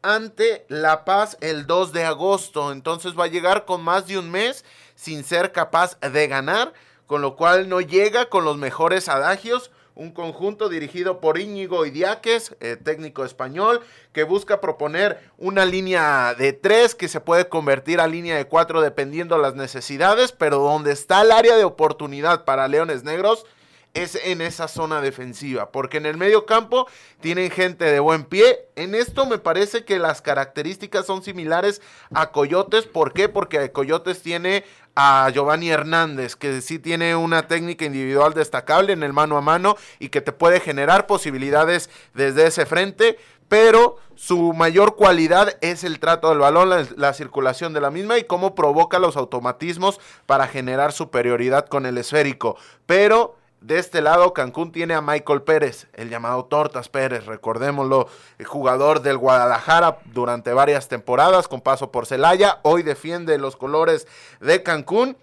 ante 0.05 0.65
La 0.67 1.03
Paz 1.03 1.37
el 1.41 1.65
2 1.65 1.93
de 1.93 2.03
agosto. 2.03 2.71
Entonces 2.71 3.17
va 3.17 3.23
a 3.23 3.27
llegar 3.27 3.65
con 3.65 3.81
más 3.81 4.05
de 4.05 4.19
un 4.19 4.29
mes 4.29 4.65
sin 4.95 5.23
ser 5.23 5.51
capaz 5.51 5.99
de 5.99 6.27
ganar, 6.27 6.73
con 7.05 7.21
lo 7.21 7.35
cual 7.35 7.69
no 7.69 7.81
llega 7.81 8.29
con 8.29 8.45
los 8.45 8.57
mejores 8.57 9.09
adagios 9.09 9.71
un 9.95 10.11
conjunto 10.11 10.67
dirigido 10.67 11.21
por 11.21 11.39
Íñigo 11.39 11.85
Idiáquez, 11.85 12.55
eh, 12.59 12.75
técnico 12.75 13.23
español, 13.23 13.81
que 14.11 14.23
busca 14.23 14.59
proponer 14.59 15.31
una 15.37 15.65
línea 15.65 16.35
de 16.37 16.51
tres 16.51 16.95
que 16.95 17.07
se 17.07 17.21
puede 17.21 17.47
convertir 17.47 18.01
a 18.01 18.07
línea 18.07 18.35
de 18.35 18.45
cuatro 18.45 18.81
dependiendo 18.81 19.37
las 19.37 19.55
necesidades, 19.55 20.33
pero 20.33 20.59
donde 20.59 20.91
está 20.91 21.21
el 21.21 21.31
área 21.31 21.55
de 21.55 21.63
oportunidad 21.63 22.43
para 22.43 22.67
Leones 22.67 23.03
Negros 23.03 23.45
es 23.93 24.19
en 24.25 24.41
esa 24.41 24.67
zona 24.67 24.99
defensiva, 24.99 25.71
porque 25.71 25.97
en 25.97 26.05
el 26.05 26.17
medio 26.17 26.45
campo 26.45 26.85
tienen 27.21 27.49
gente 27.49 27.85
de 27.85 28.01
buen 28.01 28.25
pie. 28.25 28.67
En 28.75 28.93
esto 28.93 29.25
me 29.25 29.37
parece 29.37 29.85
que 29.85 29.99
las 29.99 30.21
características 30.21 31.05
son 31.05 31.23
similares 31.23 31.81
a 32.13 32.31
Coyotes. 32.31 32.85
¿Por 32.85 33.13
qué? 33.13 33.29
Porque 33.29 33.71
Coyotes 33.71 34.21
tiene 34.21 34.65
a 34.95 35.29
Giovanni 35.33 35.69
Hernández, 35.69 36.35
que 36.35 36.61
sí 36.61 36.79
tiene 36.79 37.15
una 37.15 37.47
técnica 37.47 37.85
individual 37.85 38.33
destacable 38.33 38.93
en 38.93 39.03
el 39.03 39.13
mano 39.13 39.37
a 39.37 39.41
mano 39.41 39.75
y 39.99 40.09
que 40.09 40.21
te 40.21 40.31
puede 40.31 40.59
generar 40.59 41.05
posibilidades 41.05 41.89
desde 42.13 42.47
ese 42.47 42.65
frente, 42.65 43.17
pero 43.49 43.97
su 44.15 44.53
mayor 44.53 44.95
cualidad 44.95 45.57
es 45.61 45.83
el 45.83 45.99
trato 45.99 46.29
del 46.29 46.39
balón, 46.39 46.69
la, 46.69 46.85
la, 46.95 47.13
circulación 47.13 47.73
de 47.73 47.81
la 47.81 47.91
misma 47.91 48.17
y 48.17 48.23
cómo 48.23 48.55
provoca 48.55 48.97
los 48.97 49.17
automatismos 49.17 49.99
para 50.25 50.47
generar 50.47 50.93
superioridad 50.93 51.67
con 51.67 51.85
el 51.85 51.97
esférico. 51.97 52.57
Pero 52.85 53.35
de 53.61 53.79
este 53.79 54.01
lado, 54.01 54.33
Cancún 54.33 54.71
tiene 54.71 54.93
a 54.93 55.01
Michael 55.01 55.41
Pérez, 55.41 55.87
el 55.93 56.09
llamado 56.09 56.45
Tortas 56.45 56.87
Pérez, 56.87 57.25
recordémoslo, 57.25 58.07
jugador 58.45 59.01
del 59.01 59.17
Guadalajara 59.17 59.99
durante 60.05 60.53
varias 60.53 60.87
temporadas 60.87 61.47
con 61.47 61.61
paso 61.61 61.91
por 61.91 62.05
Celaya. 62.05 62.59
Hoy 62.61 62.83
defiende 62.83 63.37
los 63.39 63.55
colores 63.55 64.07
de 64.39 64.61
Cancún, 64.61 65.17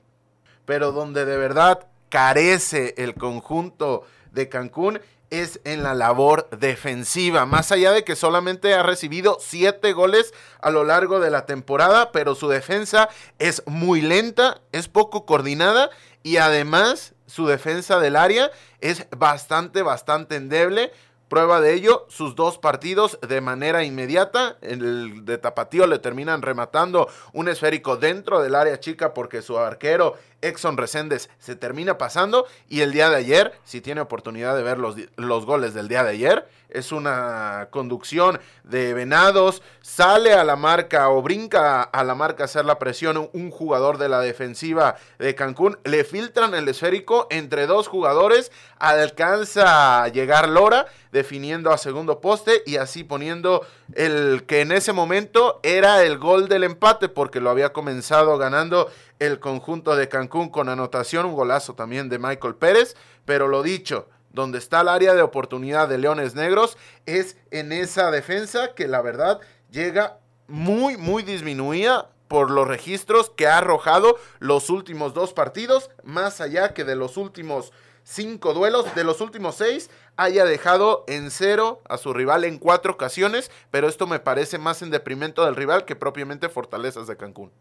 pero 0.65 0.91
donde 0.91 1.25
de 1.25 1.37
verdad 1.37 1.87
carece 2.09 2.95
el 2.99 3.15
conjunto 3.15 4.03
de 4.33 4.49
Cancún 4.49 5.01
es 5.31 5.61
en 5.65 5.83
la 5.83 5.95
labor 5.95 6.51
defensiva. 6.51 7.47
Más 7.47 7.73
allá 7.73 7.93
de 7.93 8.05
que 8.05 8.17
solamente 8.17 8.75
ha 8.75 8.83
recibido 8.83 9.39
siete 9.41 9.95
goles 9.95 10.35
a 10.61 10.71
lo 10.71 10.85
largo 10.85 11.21
de 11.21 11.31
la 11.31 11.47
temporada, 11.47 12.12
pero 12.12 12.35
su 12.35 12.49
defensa 12.49 13.09
es 13.39 13.62
muy 13.67 14.03
lenta, 14.03 14.61
es 14.73 14.89
poco 14.89 15.25
coordinada 15.25 15.89
y 16.23 16.37
además 16.37 17.12
su 17.33 17.47
defensa 17.47 17.99
del 17.99 18.17
área 18.17 18.51
es 18.83 19.07
bastante, 19.17 19.81
bastante 19.81 20.37
endeble. 20.37 20.93
Prueba 21.29 21.62
de 21.62 21.73
ello, 21.73 22.05
sus 22.11 22.37
dos 22.37 22.59
partidos 22.59 23.19
de 23.27 23.41
manera 23.41 23.85
inmediata. 23.85 24.59
El 24.61 25.25
de 25.25 25.39
Tapatío 25.39 25.87
le 25.87 25.99
terminan 25.99 26.43
rematando 26.43 27.09
un 27.33 27.49
esférico 27.49 27.97
dentro 27.97 28.43
del 28.43 28.55
área 28.55 28.79
chica 28.81 29.15
porque 29.15 29.41
su 29.41 29.57
arquero 29.59 30.19
Exxon 30.43 30.77
Reséndez 30.77 31.31
se 31.39 31.57
termina 31.57 31.97
pasando. 31.97 32.47
Y 32.69 32.83
el 32.83 32.93
día 32.93 33.09
de 33.09 33.17
ayer, 33.17 33.59
si 33.65 33.81
tiene 33.81 34.03
oportunidad 34.03 34.55
de 34.55 34.62
ver 34.62 34.77
los, 34.77 34.97
los 35.17 35.47
goles 35.47 35.73
del 35.73 35.89
día 35.89 36.05
de 36.05 36.11
ayer, 36.11 36.47
es 36.73 36.93
una 36.93 37.69
conducción 37.71 38.41
de 38.64 38.95
Venados, 38.95 39.62
sale 39.81 40.33
a 40.35 40.45
la 40.45 40.57
marca 40.57 41.09
o 41.11 41.23
brinca 41.23 41.83
a 41.83 42.05
la 42.05 42.14
marca 42.14 42.45
a 42.45 42.47
hacer 42.47 42.64
la 42.64 42.79
presión 42.79 43.31
un 43.33 43.50
jugador 43.50 43.99
de 43.99 44.09
la 44.09 44.21
defensiva 44.21 44.97
de 45.19 45.35
Cancún, 45.35 45.79
le 45.85 46.05
filtran 46.05 46.55
el 46.55 46.69
esférico 46.69 47.26
entre 47.31 47.67
dos 47.67 47.88
jugadores, 47.88 48.52
alcanza 48.79 50.02
a 50.02 50.09
llegar 50.09 50.49
Lora 50.49 50.87
definiendo 51.12 51.71
a 51.73 51.79
segundo 51.79 52.21
poste 52.21 52.62
y 52.67 52.76
así 52.76 53.05
poniendo 53.05 53.67
el 53.95 54.45
que 54.47 54.62
en 54.62 54.73
ese 54.73 54.93
momento 54.93 55.61
era 55.62 56.02
el 56.02 56.19
gol 56.19 56.49
del 56.49 56.64
empate 56.64 57.09
porque 57.09 57.41
lo 57.41 57.50
había 57.50 57.73
comenzado 57.73 58.38
ganando 58.38 58.91
el 59.19 59.38
conjunto 59.38 59.95
de 59.95 60.09
Cancún 60.09 60.49
con 60.49 60.69
anotación, 60.69 61.26
un 61.26 61.35
golazo 61.35 61.75
también 61.75 62.09
de 62.09 62.19
Michael 62.19 62.57
Pérez, 62.57 62.97
pero 63.25 63.47
lo 63.47 63.62
dicho, 63.62 64.09
donde 64.33 64.59
está 64.59 64.81
el 64.81 64.89
área 64.89 65.15
de 65.15 65.23
oportunidad 65.23 65.89
de 65.89 65.99
Leones 65.99 66.35
Negros 66.35 66.77
es 67.07 67.37
en 67.51 67.73
esa 67.73 68.11
defensa 68.11 68.75
que 68.75 68.89
la 68.89 69.03
verdad 69.03 69.41
llega 69.71 70.19
muy, 70.49 70.97
muy 70.97 71.23
disminuida 71.23 72.11
por 72.29 72.51
los 72.51 72.67
registros 72.67 73.31
que 73.31 73.47
ha 73.47 73.59
arrojado 73.59 74.17
los 74.39 74.71
últimos 74.71 75.12
dos 75.12 75.33
partidos, 75.35 75.91
más 76.03 76.41
allá 76.41 76.73
que 76.73 76.85
de 76.85 76.97
los 76.97 77.17
últimos 77.17 77.73
cinco 78.05 78.55
duelos, 78.55 78.95
de 78.95 79.05
los 79.05 79.21
últimos 79.21 79.57
seis, 79.57 79.91
haya 80.17 80.45
dejado 80.45 81.05
en 81.09 81.31
cero 81.31 81.83
a 81.89 81.99
su 81.99 82.12
rival 82.12 82.45
en 82.45 82.59
cuatro 82.59 82.93
ocasiones, 82.93 83.51
pero 83.71 83.89
esto 83.89 84.07
me 84.07 84.19
parece 84.19 84.59
más 84.59 84.83
en 84.83 84.91
deprimento 84.91 85.45
del 85.45 85.57
rival 85.57 85.85
que 85.85 85.95
propiamente 85.95 86.49
fortalezas 86.49 87.07
de 87.07 87.17
Cancún 87.17 87.53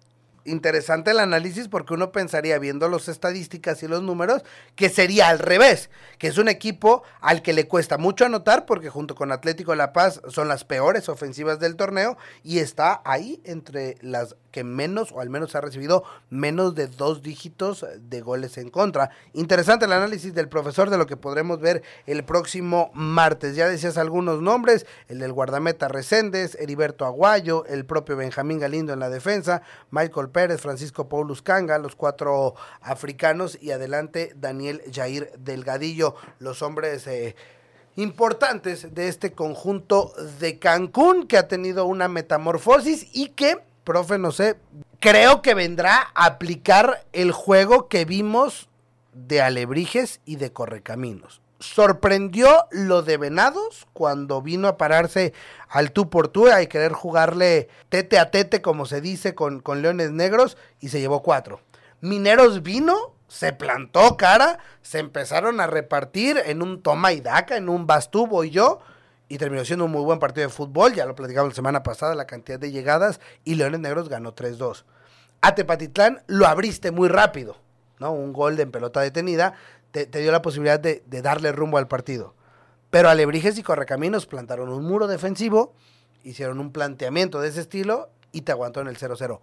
interesante 0.46 1.12
el 1.12 1.20
análisis 1.20 1.68
porque 1.68 1.94
uno 1.94 2.12
pensaría, 2.12 2.60
viendo 2.60 2.88
las 2.90 3.08
estadísticas 3.08 3.82
y 3.84 3.88
los 3.88 4.02
números, 4.02 4.44
que 4.76 4.90
sería 4.90 5.30
al 5.30 5.40
revés, 5.40 5.90
que 6.18 6.28
es 6.28 6.38
un 6.38 6.48
equipo 6.48 7.04
al 7.20 7.42
que 7.42 7.54
le 7.54 7.68
cuesta 7.68 7.98
mucho 7.98 8.26
anotar 8.26 8.66
porque 8.66 8.90
junto 8.90 9.16
con 9.16 9.32
Atlético 9.32 9.72
de 9.72 9.78
La 9.78 9.94
Paz 9.94 10.22
son 10.28 10.48
las 10.48 10.64
peores 10.64 11.10
ofensivas 11.10 11.60
del 11.60 11.76
torneo 11.76 12.18
y 12.44 12.60
está 12.60 13.02
ahí 13.06 13.42
entre 13.44 13.98
las 14.02 14.36
que 14.52 14.64
menos 14.64 15.12
o 15.12 15.22
al 15.22 15.30
menos 15.30 15.56
ha 15.56 15.62
recibido 15.62 16.04
menos 16.30 16.76
de 16.76 16.88
dos 16.88 17.22
dígitos 17.22 17.86
de 17.98 18.22
goles 18.22 18.58
en 18.58 18.70
contra. 18.70 19.10
Interesante 19.34 19.86
el 19.86 19.94
análisis 19.94 20.34
del 20.34 20.50
profesor 20.50 20.90
de 20.90 20.98
lo 20.98 21.08
que 21.08 21.18
podremos 21.18 21.60
ver 21.60 21.84
el 22.06 22.24
próximo 22.24 22.92
martes. 22.94 23.56
Ya 23.56 23.68
decías 23.68 23.98
algunos 23.98 24.42
nombres, 24.42 24.86
el 25.08 25.20
del 25.20 25.34
guardameta 25.34 25.88
Reséndez, 25.88 26.56
Heriberto 26.56 27.06
Aguayo, 27.06 27.66
el 27.66 27.86
propio 27.86 28.16
Benjamín 28.16 28.60
Galindo 28.60 28.94
en 28.94 29.00
la 29.00 29.10
defensa, 29.10 29.62
Michael 29.90 30.30
Pérez, 30.30 30.62
Francisco 30.62 31.10
Paulus 31.10 31.42
Canga, 31.42 31.78
los 31.78 31.96
cuatro 31.96 32.56
africanos 32.82 33.58
y 33.62 33.72
adelante 33.72 34.34
Daniel 34.36 34.82
Jair 34.94 35.32
Delgadillo, 35.38 36.16
los 36.40 36.62
hombres 36.62 37.08
eh, 37.08 37.36
importantes 37.96 38.94
de 38.94 39.08
este 39.08 39.34
conjunto 39.34 40.14
de 40.40 40.60
Cancún 40.60 41.28
que 41.28 41.38
ha 41.38 41.48
tenido 41.48 41.86
una 41.86 42.08
metamorfosis 42.08 43.08
y 43.14 43.30
que, 43.30 43.58
profe, 43.92 44.18
no 44.18 44.32
sé, 44.32 44.56
creo 45.02 45.42
que 45.42 45.54
vendrá 45.54 46.12
a 46.16 46.26
aplicar 46.26 47.06
el 47.12 47.34
juego 47.34 47.90
que 47.90 48.06
vimos 48.06 48.70
de 49.12 49.42
Alebrijes 49.42 50.22
y 50.24 50.38
de 50.38 50.54
Correcaminos 50.54 51.42
sorprendió 51.60 52.66
lo 52.72 53.04
de 53.04 53.18
Venados 53.18 53.86
cuando 53.94 54.42
vino 54.42 54.68
a 54.68 54.78
pararse 54.78 55.34
al 55.70 55.92
tú 55.92 56.10
por 56.10 56.28
tú 56.28 56.48
y 56.50 56.68
querer 56.68 56.94
jugarle 56.94 57.70
tete 57.90 58.18
a 58.18 58.32
tete, 58.32 58.62
como 58.62 58.86
se 58.86 59.00
dice, 59.00 59.36
con, 59.36 59.60
con 59.60 59.82
Leones 59.82 60.12
Negros 60.12 60.58
y 60.80 60.90
se 60.90 61.00
llevó 61.00 61.22
cuatro. 61.22 61.62
Mineros 62.02 62.64
vino, 62.64 63.14
se 63.28 63.54
plantó 63.54 64.18
cara, 64.18 64.58
se 64.82 65.00
empezaron 65.00 65.62
a 65.62 65.68
repartir 65.68 66.42
en 66.46 66.64
un 66.64 66.82
toma 66.82 67.14
y 67.14 67.22
daca, 67.22 67.58
en 67.58 67.70
un 67.70 67.86
bastubo 67.86 68.44
y 68.44 68.50
yo, 68.50 68.80
y 69.32 69.38
terminó 69.38 69.64
siendo 69.64 69.86
un 69.86 69.92
muy 69.92 70.04
buen 70.04 70.20
partido 70.20 70.46
de 70.46 70.54
fútbol, 70.54 70.94
ya 70.94 71.06
lo 71.06 71.16
platicamos 71.16 71.52
la 71.52 71.56
semana 71.56 71.84
pasada, 71.84 72.16
la 72.16 72.28
cantidad 72.28 72.60
de 72.60 72.70
llegadas, 72.70 73.22
y 73.46 73.56
Leones 73.56 73.80
Negros 73.80 74.10
ganó 74.10 74.36
3-2. 74.36 74.84
A 75.40 75.56
Tepatitlán 75.56 76.22
lo 76.28 76.48
abriste 76.48 76.92
muy 76.92 77.08
rápido, 77.08 77.56
¿no? 77.98 78.12
Un 78.12 78.34
gol 78.34 78.58
de 78.58 78.64
en 78.64 78.72
pelota 78.72 79.00
detenida, 79.00 79.54
te, 79.92 80.06
dio 80.08 80.34
la 80.34 80.42
posibilidad 80.42 80.82
de, 80.82 81.02
darle 81.22 81.54
rumbo 81.54 81.78
al 81.78 81.88
partido. 81.88 82.36
Pero 82.90 83.08
Alebrijes 83.08 83.58
y 83.58 83.64
Correcaminos 83.64 84.26
plantaron 84.26 84.68
un 84.68 84.84
muro 84.84 85.08
defensivo, 85.08 85.76
hicieron 86.26 86.60
un 86.60 86.74
planteamiento 86.74 87.40
de 87.40 87.48
ese 87.48 87.62
estilo 87.62 88.10
y 88.34 88.42
te 88.42 88.52
aguantó 88.52 88.82
en 88.82 88.88
el 88.88 88.98
0-0. 88.98 89.40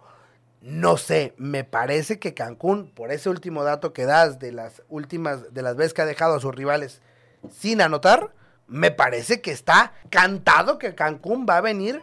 No 0.61 0.97
sé, 0.97 1.33
me 1.37 1.63
parece 1.63 2.19
que 2.19 2.35
Cancún, 2.35 2.91
por 2.91 3.11
ese 3.11 3.27
último 3.27 3.63
dato 3.63 3.91
que 3.91 4.05
das 4.05 4.37
de 4.37 4.51
las 4.51 4.83
últimas, 4.87 5.51
de 5.51 5.63
las 5.63 5.75
veces 5.75 5.95
que 5.95 6.03
ha 6.03 6.05
dejado 6.05 6.35
a 6.35 6.39
sus 6.39 6.53
rivales 6.53 7.01
sin 7.49 7.81
anotar, 7.81 8.37
me 8.69 8.91
parece 8.91 9.41
que 9.41 9.51
está 9.51 9.93
cantado 10.09 10.77
que 10.77 10.95
Cancún 10.95 11.45
va 11.49 11.57
a 11.57 11.61
venir 11.61 12.01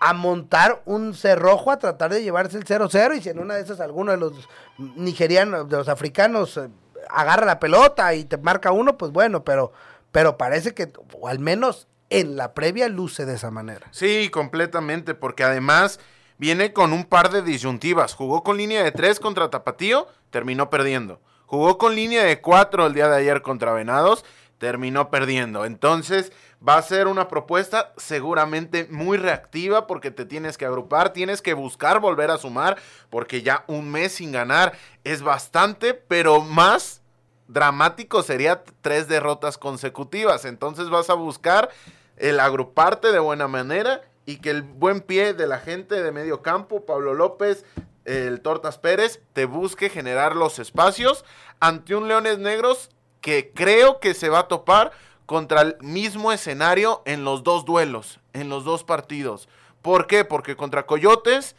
a 0.00 0.12
montar 0.12 0.82
un 0.84 1.14
cerrojo 1.14 1.70
a 1.70 1.78
tratar 1.78 2.12
de 2.12 2.22
llevarse 2.22 2.58
el 2.58 2.64
0-0 2.64 3.16
y 3.16 3.22
si 3.22 3.30
en 3.30 3.38
una 3.38 3.54
de 3.54 3.62
esas 3.62 3.80
alguno 3.80 4.12
de 4.12 4.18
los 4.18 4.48
nigerianos, 4.78 5.68
de 5.68 5.76
los 5.76 5.88
africanos 5.88 6.56
eh, 6.56 6.68
agarra 7.08 7.46
la 7.46 7.60
pelota 7.60 8.14
y 8.14 8.24
te 8.24 8.36
marca 8.36 8.72
uno, 8.72 8.98
pues 8.98 9.12
bueno, 9.12 9.44
pero, 9.44 9.72
pero 10.12 10.36
parece 10.36 10.74
que, 10.74 10.92
o 11.18 11.28
al 11.28 11.38
menos 11.38 11.88
en 12.10 12.36
la 12.36 12.54
previa, 12.54 12.88
luce 12.88 13.26
de 13.26 13.34
esa 13.34 13.50
manera. 13.50 13.88
Sí, 13.90 14.28
completamente, 14.30 15.14
porque 15.14 15.44
además 15.44 15.98
viene 16.38 16.72
con 16.72 16.92
un 16.92 17.04
par 17.04 17.30
de 17.30 17.42
disyuntivas. 17.42 18.14
Jugó 18.14 18.42
con 18.42 18.56
línea 18.56 18.82
de 18.84 18.92
tres 18.92 19.18
contra 19.18 19.50
Tapatío, 19.50 20.06
terminó 20.30 20.70
perdiendo. 20.70 21.20
Jugó 21.46 21.78
con 21.78 21.94
línea 21.94 22.24
de 22.24 22.40
cuatro 22.40 22.86
el 22.86 22.94
día 22.94 23.08
de 23.08 23.16
ayer 23.16 23.42
contra 23.42 23.72
Venados, 23.72 24.24
terminó 24.58 25.10
perdiendo. 25.10 25.64
Entonces 25.64 26.32
va 26.66 26.76
a 26.76 26.82
ser 26.82 27.06
una 27.06 27.28
propuesta 27.28 27.92
seguramente 27.96 28.88
muy 28.90 29.18
reactiva 29.18 29.86
porque 29.86 30.10
te 30.10 30.24
tienes 30.24 30.56
que 30.56 30.66
agrupar, 30.66 31.12
tienes 31.12 31.42
que 31.42 31.54
buscar 31.54 32.00
volver 32.00 32.30
a 32.30 32.38
sumar 32.38 32.78
porque 33.10 33.42
ya 33.42 33.64
un 33.66 33.90
mes 33.90 34.12
sin 34.12 34.32
ganar 34.32 34.72
es 35.04 35.22
bastante, 35.22 35.94
pero 35.94 36.40
más 36.40 37.02
dramático 37.48 38.22
sería 38.22 38.64
tres 38.80 39.08
derrotas 39.08 39.58
consecutivas. 39.58 40.44
Entonces 40.44 40.90
vas 40.90 41.10
a 41.10 41.14
buscar 41.14 41.70
el 42.16 42.40
agruparte 42.40 43.12
de 43.12 43.18
buena 43.18 43.48
manera 43.48 44.02
y 44.24 44.38
que 44.38 44.50
el 44.50 44.62
buen 44.62 45.00
pie 45.00 45.34
de 45.34 45.46
la 45.46 45.58
gente 45.58 46.02
de 46.02 46.12
medio 46.12 46.42
campo, 46.42 46.84
Pablo 46.84 47.14
López, 47.14 47.64
el 48.04 48.40
Tortas 48.40 48.78
Pérez, 48.78 49.20
te 49.32 49.44
busque 49.44 49.90
generar 49.90 50.34
los 50.34 50.58
espacios 50.58 51.24
ante 51.60 51.94
un 51.94 52.08
Leones 52.08 52.38
Negros 52.38 52.90
que 53.26 53.50
creo 53.52 53.98
que 53.98 54.14
se 54.14 54.28
va 54.28 54.38
a 54.38 54.46
topar 54.46 54.92
contra 55.26 55.60
el 55.62 55.76
mismo 55.80 56.30
escenario 56.30 57.02
en 57.06 57.24
los 57.24 57.42
dos 57.42 57.64
duelos, 57.64 58.20
en 58.34 58.48
los 58.48 58.64
dos 58.64 58.84
partidos. 58.84 59.48
¿Por 59.82 60.06
qué? 60.06 60.24
Porque 60.24 60.54
contra 60.54 60.86
Coyotes 60.86 61.56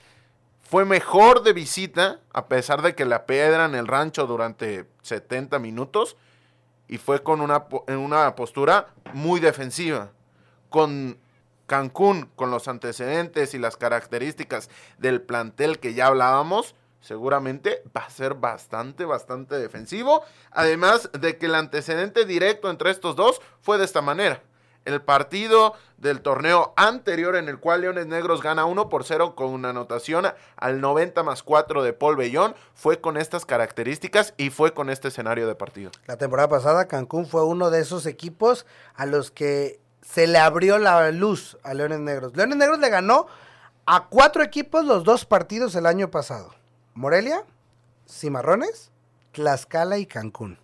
fue 0.61 0.85
mejor 0.85 1.43
de 1.43 1.51
visita, 1.51 2.21
a 2.31 2.47
pesar 2.47 2.81
de 2.83 2.95
que 2.95 3.03
la 3.03 3.25
piedra 3.25 3.65
en 3.65 3.75
el 3.75 3.85
rancho 3.85 4.27
durante 4.27 4.87
70 5.01 5.59
minutos, 5.59 6.15
y 6.87 6.99
fue 6.99 7.21
con 7.21 7.41
una, 7.41 7.65
en 7.87 7.97
una 7.97 8.33
postura 8.37 8.87
muy 9.11 9.41
defensiva. 9.41 10.11
Con 10.69 11.17
Cancún, 11.65 12.29
con 12.37 12.49
los 12.49 12.69
antecedentes 12.69 13.53
y 13.53 13.59
las 13.59 13.75
características 13.75 14.69
del 14.99 15.21
plantel 15.21 15.79
que 15.79 15.93
ya 15.93 16.07
hablábamos, 16.07 16.75
seguramente 17.07 17.81
va 17.95 18.01
a 18.01 18.09
ser 18.09 18.33
bastante, 18.33 19.05
bastante 19.05 19.55
defensivo. 19.55 20.23
Además 20.51 21.09
de 21.17 21.37
que 21.37 21.45
el 21.45 21.55
antecedente 21.55 22.25
directo 22.25 22.69
entre 22.69 22.91
estos 22.91 23.15
dos 23.15 23.41
fue 23.61 23.77
de 23.77 23.85
esta 23.85 24.01
manera 24.01 24.41
el 24.87 25.01
partido 25.01 25.73
del 25.97 26.21
torneo 26.21 26.73
anterior 26.77 27.35
en 27.35 27.49
el 27.49 27.59
cual 27.59 27.81
Leones 27.81 28.07
Negros 28.07 28.41
gana 28.41 28.65
1 28.65 28.87
por 28.87 29.03
0 29.03 29.35
con 29.35 29.49
una 29.49 29.71
anotación 29.71 30.25
al 30.55 30.81
90 30.81 31.23
más 31.23 31.43
4 31.43 31.83
de 31.83 31.91
Paul 31.91 32.15
Bellón, 32.15 32.55
fue 32.73 33.01
con 33.01 33.17
estas 33.17 33.45
características 33.45 34.33
y 34.37 34.49
fue 34.49 34.73
con 34.73 34.89
este 34.89 35.09
escenario 35.09 35.45
de 35.45 35.55
partido. 35.55 35.91
La 36.05 36.17
temporada 36.17 36.47
pasada 36.47 36.87
Cancún 36.87 37.25
fue 37.25 37.43
uno 37.43 37.69
de 37.69 37.81
esos 37.81 38.05
equipos 38.05 38.65
a 38.95 39.05
los 39.05 39.29
que 39.29 39.81
se 40.01 40.25
le 40.25 40.37
abrió 40.37 40.77
la 40.77 41.11
luz 41.11 41.57
a 41.63 41.73
Leones 41.73 41.99
Negros. 41.99 42.37
Leones 42.37 42.57
Negros 42.57 42.79
le 42.79 42.89
ganó 42.89 43.27
a 43.85 44.07
cuatro 44.07 44.41
equipos 44.41 44.85
los 44.85 45.03
dos 45.03 45.25
partidos 45.25 45.75
el 45.75 45.85
año 45.85 46.09
pasado. 46.09 46.53
Morelia, 46.97 47.43
Cimarrones, 48.07 48.91
Tlaxcala 49.31 49.99
y 49.99 50.07
Cancún 50.07 50.57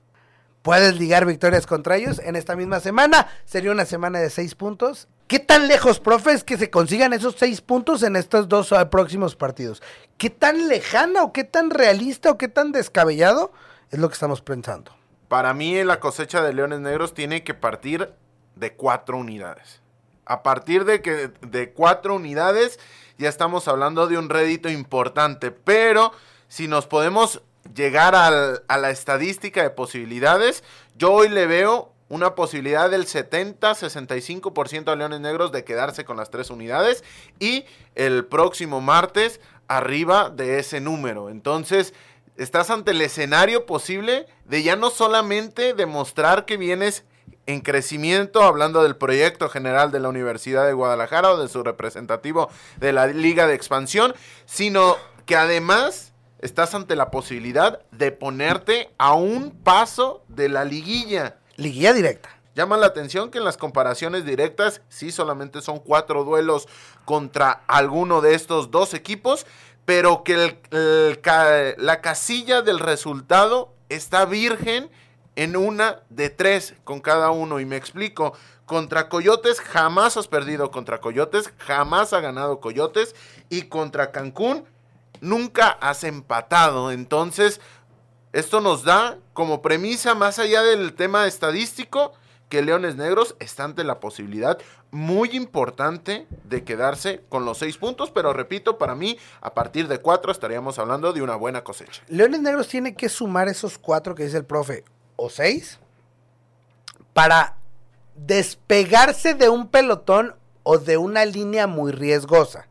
puedes 0.64 0.98
ligar 0.98 1.28
victorias 1.28 1.68
contra 1.68 1.98
ellos 1.98 2.18
en 2.18 2.36
esta 2.36 2.56
misma 2.56 2.80
semana. 2.80 3.28
Sería 3.46 3.72
una 3.72 3.86
semana 3.86 4.20
de 4.20 4.32
seis 4.32 4.56
puntos. 4.56 5.08
¿Qué 5.28 5.38
tan 5.38 5.68
lejos, 5.68 6.00
profe, 6.00 6.32
es 6.32 6.44
que 6.44 6.58
se 6.58 6.72
consigan 6.72 7.14
esos 7.14 7.36
seis 7.38 7.62
puntos 7.62 8.02
en 8.02 8.16
estos 8.16 8.50
dos 8.50 8.72
uh, 8.72 8.90
próximos 8.90 9.36
partidos? 9.36 9.84
¿Qué 10.18 10.32
tan 10.32 10.68
lejana 10.68 11.24
o 11.24 11.32
qué 11.32 11.44
tan 11.44 11.70
realista 11.70 12.32
o 12.32 12.38
qué 12.38 12.48
tan 12.48 12.72
descabellado 12.72 13.52
es 13.92 14.00
lo 14.00 14.10
que 14.10 14.14
estamos 14.14 14.42
pensando? 14.42 14.92
Para 15.28 15.54
mí 15.54 15.84
la 15.84 16.00
cosecha 16.00 16.42
de 16.42 16.54
Leones 16.54 16.80
Negros 16.80 17.14
tiene 17.14 17.44
que 17.44 17.54
partir 17.54 18.12
de 18.56 18.74
cuatro 18.74 19.18
unidades. 19.18 19.83
A 20.26 20.44
partir 20.44 20.86
de 20.86 21.02
que 21.02 21.32
de 21.42 21.72
cuatro 21.72 22.16
unidades 22.16 22.80
ya 23.18 23.30
estamos 23.30 23.68
hablando 23.68 24.08
de 24.08 24.18
un 24.18 24.30
rédito 24.30 24.70
importante, 24.70 25.52
pero 25.52 26.12
si 26.48 26.68
nos 26.68 26.88
podemos 26.88 27.42
llegar 27.76 28.16
a 28.16 28.78
la 28.78 28.90
estadística 28.90 29.64
de 29.64 29.70
posibilidades, 29.70 30.64
yo 30.96 31.12
hoy 31.12 31.30
le 31.30 31.48
veo 31.48 31.94
una 32.10 32.36
posibilidad 32.36 32.92
del 32.92 33.06
70-65% 33.06 34.92
a 34.92 34.96
Leones 34.96 35.20
Negros 35.20 35.52
de 35.52 35.64
quedarse 35.64 36.06
con 36.06 36.18
las 36.18 36.30
tres 36.30 36.50
unidades 36.50 37.04
y 37.40 37.66
el 37.96 38.26
próximo 38.26 38.82
martes 38.82 39.40
arriba 39.68 40.30
de 40.30 40.60
ese 40.60 40.80
número. 40.80 41.30
Entonces, 41.30 41.94
estás 42.38 42.70
ante 42.70 42.92
el 42.92 43.02
escenario 43.02 43.66
posible 43.66 44.28
de 44.46 44.62
ya 44.62 44.76
no 44.76 44.90
solamente 44.90 45.74
demostrar 45.74 46.46
que 46.46 46.58
vienes 46.58 47.04
en 47.46 47.62
crecimiento, 47.62 48.42
hablando 48.42 48.84
del 48.84 48.96
proyecto 48.96 49.50
general 49.50 49.92
de 49.92 50.00
la 50.00 50.10
Universidad 50.10 50.66
de 50.66 50.74
Guadalajara 50.74 51.32
o 51.32 51.42
de 51.42 51.50
su 51.50 51.64
representativo 51.64 52.50
de 52.78 52.94
la 52.94 53.08
Liga 53.08 53.48
de 53.48 53.54
Expansión, 53.54 54.14
sino 54.46 54.96
que 55.26 55.36
además 55.36 56.14
estás 56.40 56.74
ante 56.74 56.96
la 56.96 57.12
posibilidad 57.12 57.82
de 57.92 58.12
ponerte 58.12 58.92
a 58.98 59.14
un 59.14 59.52
paso 59.52 60.24
de 60.28 60.50
la 60.50 60.66
liguilla. 60.66 61.38
Liguilla 61.56 61.94
directa. 61.94 62.30
Llama 62.56 62.78
la 62.78 62.86
atención 62.86 63.32
que 63.32 63.40
en 63.40 63.46
las 63.46 63.58
comparaciones 63.58 64.26
directas 64.26 64.82
sí 64.88 65.12
solamente 65.12 65.62
son 65.62 65.80
cuatro 65.80 66.24
duelos 66.24 66.68
contra 67.04 67.64
alguno 67.68 68.22
de 68.22 68.36
estos 68.36 68.70
dos 68.70 68.94
equipos, 68.94 69.46
pero 69.86 70.24
que 70.24 70.60
la 71.78 72.02
casilla 72.02 72.62
del 72.62 72.80
resultado 72.80 73.74
está 73.90 74.26
virgen 74.26 74.92
en 75.36 75.56
una 75.56 76.02
de 76.10 76.30
tres 76.30 76.76
con 76.84 77.02
cada 77.02 77.32
uno. 77.32 77.60
Y 77.60 77.66
me 77.66 77.78
explico, 77.78 78.34
contra 78.66 79.10
Coyotes 79.10 79.60
jamás 79.60 80.18
has 80.18 80.28
perdido 80.28 80.72
contra 80.72 81.02
Coyotes, 81.02 81.52
jamás 81.58 82.14
ha 82.14 82.22
ganado 82.22 82.60
Coyotes 82.60 83.16
y 83.50 83.64
contra 83.64 84.12
Cancún 84.12 84.66
nunca 85.22 85.70
has 85.70 86.04
empatado. 86.04 86.92
Entonces, 86.92 87.62
esto 88.32 88.62
nos 88.62 88.84
da 88.84 89.18
como 89.34 89.62
premisa, 89.62 90.16
más 90.16 90.40
allá 90.40 90.62
del 90.64 90.94
tema 90.94 91.28
estadístico, 91.28 92.14
que 92.50 92.62
Leones 92.62 92.96
Negros 92.96 93.36
está 93.40 93.64
ante 93.64 93.84
la 93.84 94.00
posibilidad 94.00 94.60
muy 94.92 95.30
importante 95.32 96.28
de 96.44 96.64
quedarse 96.64 97.24
con 97.28 97.46
los 97.46 97.58
seis 97.58 97.78
puntos, 97.78 98.12
pero 98.12 98.32
repito, 98.32 98.78
para 98.78 98.94
mí, 98.94 99.18
a 99.42 99.56
partir 99.56 99.88
de 99.88 99.98
cuatro 99.98 100.32
estaríamos 100.32 100.78
hablando 100.78 101.14
de 101.14 101.24
una 101.24 101.36
buena 101.36 101.64
cosecha. 101.64 102.04
Leones 102.10 102.42
Negros 102.42 102.68
tiene 102.68 102.96
que 102.96 103.10
sumar 103.10 103.48
esos 103.48 103.80
cuatro 103.80 104.14
que 104.14 104.26
dice 104.26 104.38
el 104.38 104.46
profe, 104.46 104.84
o 105.16 105.30
seis, 105.30 105.80
para 107.14 107.56
despegarse 108.16 109.34
de 109.34 109.50
un 109.50 109.68
pelotón 109.68 110.36
o 110.64 110.78
de 110.78 110.98
una 110.98 111.26
línea 111.26 111.68
muy 111.68 111.92
riesgosa. 111.92 112.68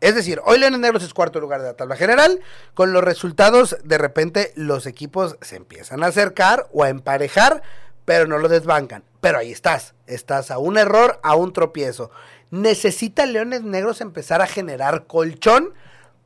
Es 0.00 0.14
decir, 0.14 0.40
hoy 0.44 0.58
Leones 0.58 0.78
Negros 0.78 1.02
es 1.02 1.12
cuarto 1.12 1.40
lugar 1.40 1.60
de 1.60 1.68
la 1.68 1.74
tabla 1.74 1.96
general. 1.96 2.40
Con 2.74 2.92
los 2.92 3.02
resultados, 3.02 3.76
de 3.82 3.98
repente 3.98 4.52
los 4.54 4.86
equipos 4.86 5.36
se 5.40 5.56
empiezan 5.56 6.04
a 6.04 6.08
acercar 6.08 6.68
o 6.72 6.84
a 6.84 6.88
emparejar, 6.88 7.62
pero 8.04 8.26
no 8.26 8.38
lo 8.38 8.48
desbancan. 8.48 9.02
Pero 9.20 9.38
ahí 9.38 9.50
estás. 9.50 9.94
Estás 10.06 10.52
a 10.52 10.58
un 10.58 10.78
error, 10.78 11.18
a 11.24 11.34
un 11.34 11.52
tropiezo. 11.52 12.12
Necesita 12.50 13.26
Leones 13.26 13.62
Negros 13.62 14.00
empezar 14.00 14.40
a 14.40 14.46
generar 14.46 15.06
colchón 15.06 15.74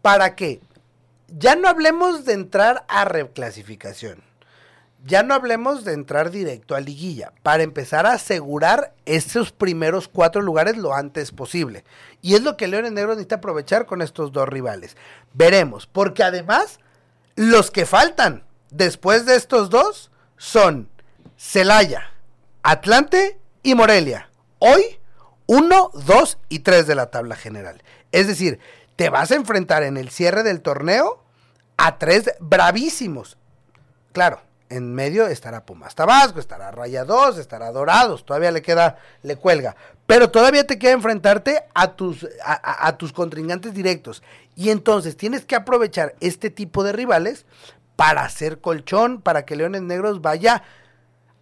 para 0.02 0.34
que 0.34 0.60
ya 1.28 1.56
no 1.56 1.68
hablemos 1.68 2.26
de 2.26 2.34
entrar 2.34 2.84
a 2.88 3.06
reclasificación 3.06 4.31
ya 5.04 5.22
no 5.22 5.34
hablemos 5.34 5.84
de 5.84 5.94
entrar 5.94 6.30
directo 6.30 6.74
a 6.74 6.80
liguilla, 6.80 7.32
para 7.42 7.62
empezar 7.62 8.06
a 8.06 8.12
asegurar 8.12 8.94
esos 9.04 9.52
primeros 9.52 10.08
cuatro 10.08 10.42
lugares 10.42 10.76
lo 10.76 10.94
antes 10.94 11.32
posible. 11.32 11.84
Y 12.20 12.34
es 12.34 12.42
lo 12.42 12.56
que 12.56 12.68
Leones 12.68 12.92
Negros 12.92 13.16
necesita 13.16 13.36
aprovechar 13.36 13.86
con 13.86 14.00
estos 14.00 14.32
dos 14.32 14.48
rivales. 14.48 14.96
Veremos, 15.32 15.86
porque 15.86 16.22
además 16.22 16.78
los 17.34 17.70
que 17.70 17.86
faltan 17.86 18.44
después 18.70 19.26
de 19.26 19.36
estos 19.36 19.70
dos 19.70 20.10
son 20.36 20.88
Celaya, 21.36 22.12
Atlante 22.62 23.38
y 23.62 23.74
Morelia. 23.74 24.30
Hoy, 24.58 25.00
uno, 25.46 25.90
dos 25.94 26.38
y 26.48 26.60
tres 26.60 26.86
de 26.86 26.94
la 26.94 27.10
tabla 27.10 27.34
general. 27.34 27.82
Es 28.12 28.28
decir, 28.28 28.60
te 28.94 29.10
vas 29.10 29.32
a 29.32 29.36
enfrentar 29.36 29.82
en 29.82 29.96
el 29.96 30.10
cierre 30.10 30.44
del 30.44 30.62
torneo 30.62 31.24
a 31.76 31.98
tres 31.98 32.30
bravísimos. 32.38 33.36
Claro, 34.12 34.40
en 34.72 34.94
medio 34.94 35.26
estará 35.26 35.64
Pumas 35.66 35.94
Tabasco, 35.94 36.40
estará 36.40 36.70
Rayados, 36.70 37.38
estará 37.38 37.70
Dorados, 37.72 38.24
todavía 38.24 38.50
le 38.50 38.62
queda, 38.62 38.98
le 39.22 39.36
cuelga. 39.36 39.76
Pero 40.06 40.30
todavía 40.30 40.66
te 40.66 40.78
queda 40.78 40.92
enfrentarte 40.92 41.64
a 41.74 41.92
tus, 41.92 42.26
a, 42.44 42.96
tus 42.96 43.12
contrincantes 43.12 43.74
directos. 43.74 44.22
Y 44.56 44.70
entonces 44.70 45.16
tienes 45.16 45.44
que 45.44 45.54
aprovechar 45.54 46.14
este 46.20 46.50
tipo 46.50 46.84
de 46.84 46.92
rivales 46.92 47.44
para 47.96 48.24
hacer 48.24 48.60
colchón, 48.60 49.20
para 49.20 49.44
que 49.44 49.56
Leones 49.56 49.82
Negros 49.82 50.22
vaya 50.22 50.62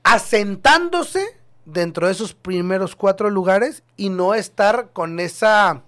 asentándose 0.02 1.24
dentro 1.64 2.06
de 2.06 2.12
esos 2.12 2.34
primeros 2.34 2.96
cuatro 2.96 3.30
lugares 3.30 3.82
y 3.96 4.08
no 4.08 4.34
estar 4.34 4.90
con 4.92 5.20
esa 5.20 5.82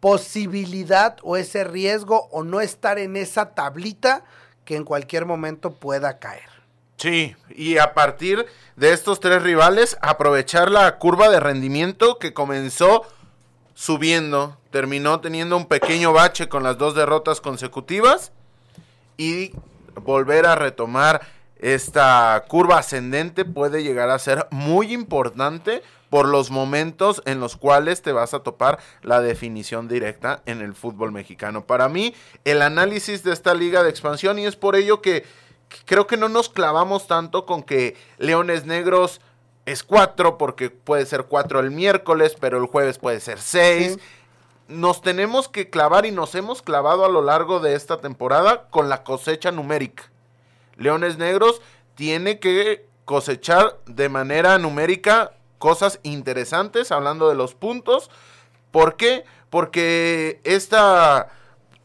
posibilidad 0.00 1.16
o 1.22 1.36
ese 1.36 1.64
riesgo 1.64 2.28
o 2.32 2.42
no 2.42 2.60
estar 2.60 2.98
en 2.98 3.16
esa 3.16 3.54
tablita 3.54 4.24
que 4.64 4.76
en 4.76 4.84
cualquier 4.84 5.26
momento 5.26 5.72
pueda 5.72 6.18
caer. 6.18 6.50
Sí, 6.96 7.34
y 7.50 7.78
a 7.78 7.94
partir 7.94 8.46
de 8.76 8.92
estos 8.92 9.18
tres 9.18 9.42
rivales, 9.42 9.98
aprovechar 10.02 10.70
la 10.70 10.98
curva 10.98 11.28
de 11.30 11.40
rendimiento 11.40 12.18
que 12.18 12.32
comenzó 12.32 13.02
subiendo, 13.74 14.56
terminó 14.70 15.20
teniendo 15.20 15.56
un 15.56 15.66
pequeño 15.66 16.12
bache 16.12 16.48
con 16.48 16.62
las 16.62 16.78
dos 16.78 16.94
derrotas 16.94 17.40
consecutivas 17.40 18.30
y 19.16 19.52
volver 19.94 20.46
a 20.46 20.54
retomar 20.54 21.22
esta 21.58 22.44
curva 22.48 22.78
ascendente 22.78 23.44
puede 23.44 23.82
llegar 23.82 24.10
a 24.10 24.18
ser 24.18 24.46
muy 24.50 24.92
importante 24.92 25.82
por 26.12 26.28
los 26.28 26.50
momentos 26.50 27.22
en 27.24 27.40
los 27.40 27.56
cuales 27.56 28.02
te 28.02 28.12
vas 28.12 28.34
a 28.34 28.40
topar 28.40 28.78
la 29.00 29.22
definición 29.22 29.88
directa 29.88 30.42
en 30.44 30.60
el 30.60 30.74
fútbol 30.74 31.10
mexicano. 31.10 31.64
Para 31.64 31.88
mí, 31.88 32.14
el 32.44 32.60
análisis 32.60 33.24
de 33.24 33.32
esta 33.32 33.54
liga 33.54 33.82
de 33.82 33.88
expansión 33.88 34.38
y 34.38 34.44
es 34.44 34.54
por 34.54 34.76
ello 34.76 35.00
que 35.00 35.24
creo 35.86 36.06
que 36.06 36.18
no 36.18 36.28
nos 36.28 36.50
clavamos 36.50 37.06
tanto 37.06 37.46
con 37.46 37.62
que 37.62 37.96
Leones 38.18 38.66
Negros 38.66 39.22
es 39.64 39.82
cuatro, 39.82 40.36
porque 40.36 40.68
puede 40.68 41.06
ser 41.06 41.24
cuatro 41.24 41.60
el 41.60 41.70
miércoles, 41.70 42.36
pero 42.38 42.58
el 42.58 42.66
jueves 42.66 42.98
puede 42.98 43.18
ser 43.18 43.38
seis. 43.38 43.98
Nos 44.68 45.00
tenemos 45.00 45.48
que 45.48 45.70
clavar 45.70 46.04
y 46.04 46.10
nos 46.10 46.34
hemos 46.34 46.60
clavado 46.60 47.06
a 47.06 47.08
lo 47.08 47.22
largo 47.22 47.58
de 47.58 47.74
esta 47.74 48.02
temporada 48.02 48.68
con 48.68 48.90
la 48.90 49.02
cosecha 49.02 49.50
numérica. 49.50 50.10
Leones 50.76 51.16
Negros 51.16 51.62
tiene 51.94 52.38
que 52.38 52.86
cosechar 53.06 53.78
de 53.86 54.10
manera 54.10 54.58
numérica 54.58 55.32
cosas 55.62 56.00
interesantes 56.02 56.90
hablando 56.90 57.28
de 57.28 57.36
los 57.36 57.54
puntos. 57.54 58.10
¿Por 58.72 58.96
qué? 58.96 59.24
Porque 59.48 60.40
esta 60.42 61.28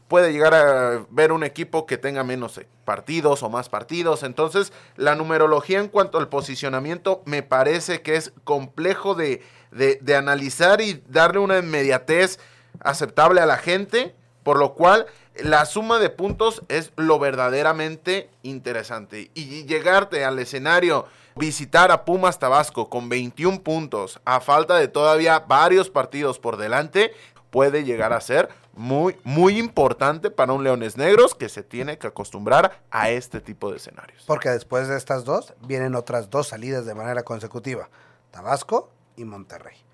puede 0.08 0.32
llegar 0.32 0.52
a 0.52 1.06
ver 1.10 1.30
un 1.30 1.44
equipo 1.44 1.86
que 1.86 1.96
tenga 1.96 2.24
menos 2.24 2.60
partidos 2.84 3.44
o 3.44 3.48
más 3.48 3.68
partidos. 3.68 4.24
Entonces, 4.24 4.72
la 4.96 5.14
numerología 5.14 5.78
en 5.78 5.86
cuanto 5.86 6.18
al 6.18 6.28
posicionamiento 6.28 7.22
me 7.24 7.44
parece 7.44 8.02
que 8.02 8.16
es 8.16 8.32
complejo 8.42 9.14
de, 9.14 9.42
de, 9.70 10.16
analizar 10.16 10.80
y 10.80 11.00
darle 11.06 11.38
una 11.38 11.58
inmediatez 11.58 12.40
aceptable 12.80 13.40
a 13.40 13.46
la 13.46 13.58
gente, 13.58 14.16
por 14.42 14.58
lo 14.58 14.74
cual 14.74 15.06
la 15.42 15.64
suma 15.66 15.98
de 15.98 16.10
puntos 16.10 16.62
es 16.68 16.92
lo 16.96 17.18
verdaderamente 17.18 18.30
interesante. 18.42 19.30
Y 19.34 19.64
llegarte 19.64 20.24
al 20.24 20.38
escenario 20.38 21.06
visitar 21.36 21.90
a 21.90 22.04
Pumas 22.04 22.38
Tabasco 22.38 22.88
con 22.88 23.08
21 23.08 23.62
puntos 23.62 24.20
a 24.24 24.40
falta 24.40 24.76
de 24.76 24.88
todavía 24.88 25.40
varios 25.40 25.90
partidos 25.90 26.38
por 26.38 26.56
delante 26.56 27.12
puede 27.50 27.84
llegar 27.84 28.12
a 28.12 28.20
ser 28.20 28.48
muy, 28.74 29.16
muy 29.24 29.58
importante 29.58 30.30
para 30.30 30.52
un 30.52 30.62
Leones 30.62 30.96
Negros 30.96 31.34
que 31.34 31.48
se 31.48 31.62
tiene 31.62 31.98
que 31.98 32.06
acostumbrar 32.06 32.80
a 32.90 33.10
este 33.10 33.40
tipo 33.40 33.70
de 33.70 33.78
escenarios. 33.78 34.24
Porque 34.26 34.50
después 34.50 34.88
de 34.88 34.96
estas 34.96 35.24
dos 35.24 35.54
vienen 35.66 35.94
otras 35.94 36.30
dos 36.30 36.48
salidas 36.48 36.86
de 36.86 36.94
manera 36.94 37.22
consecutiva, 37.22 37.88
Tabasco 38.30 38.90
y 39.16 39.24
Monterrey. 39.24 39.87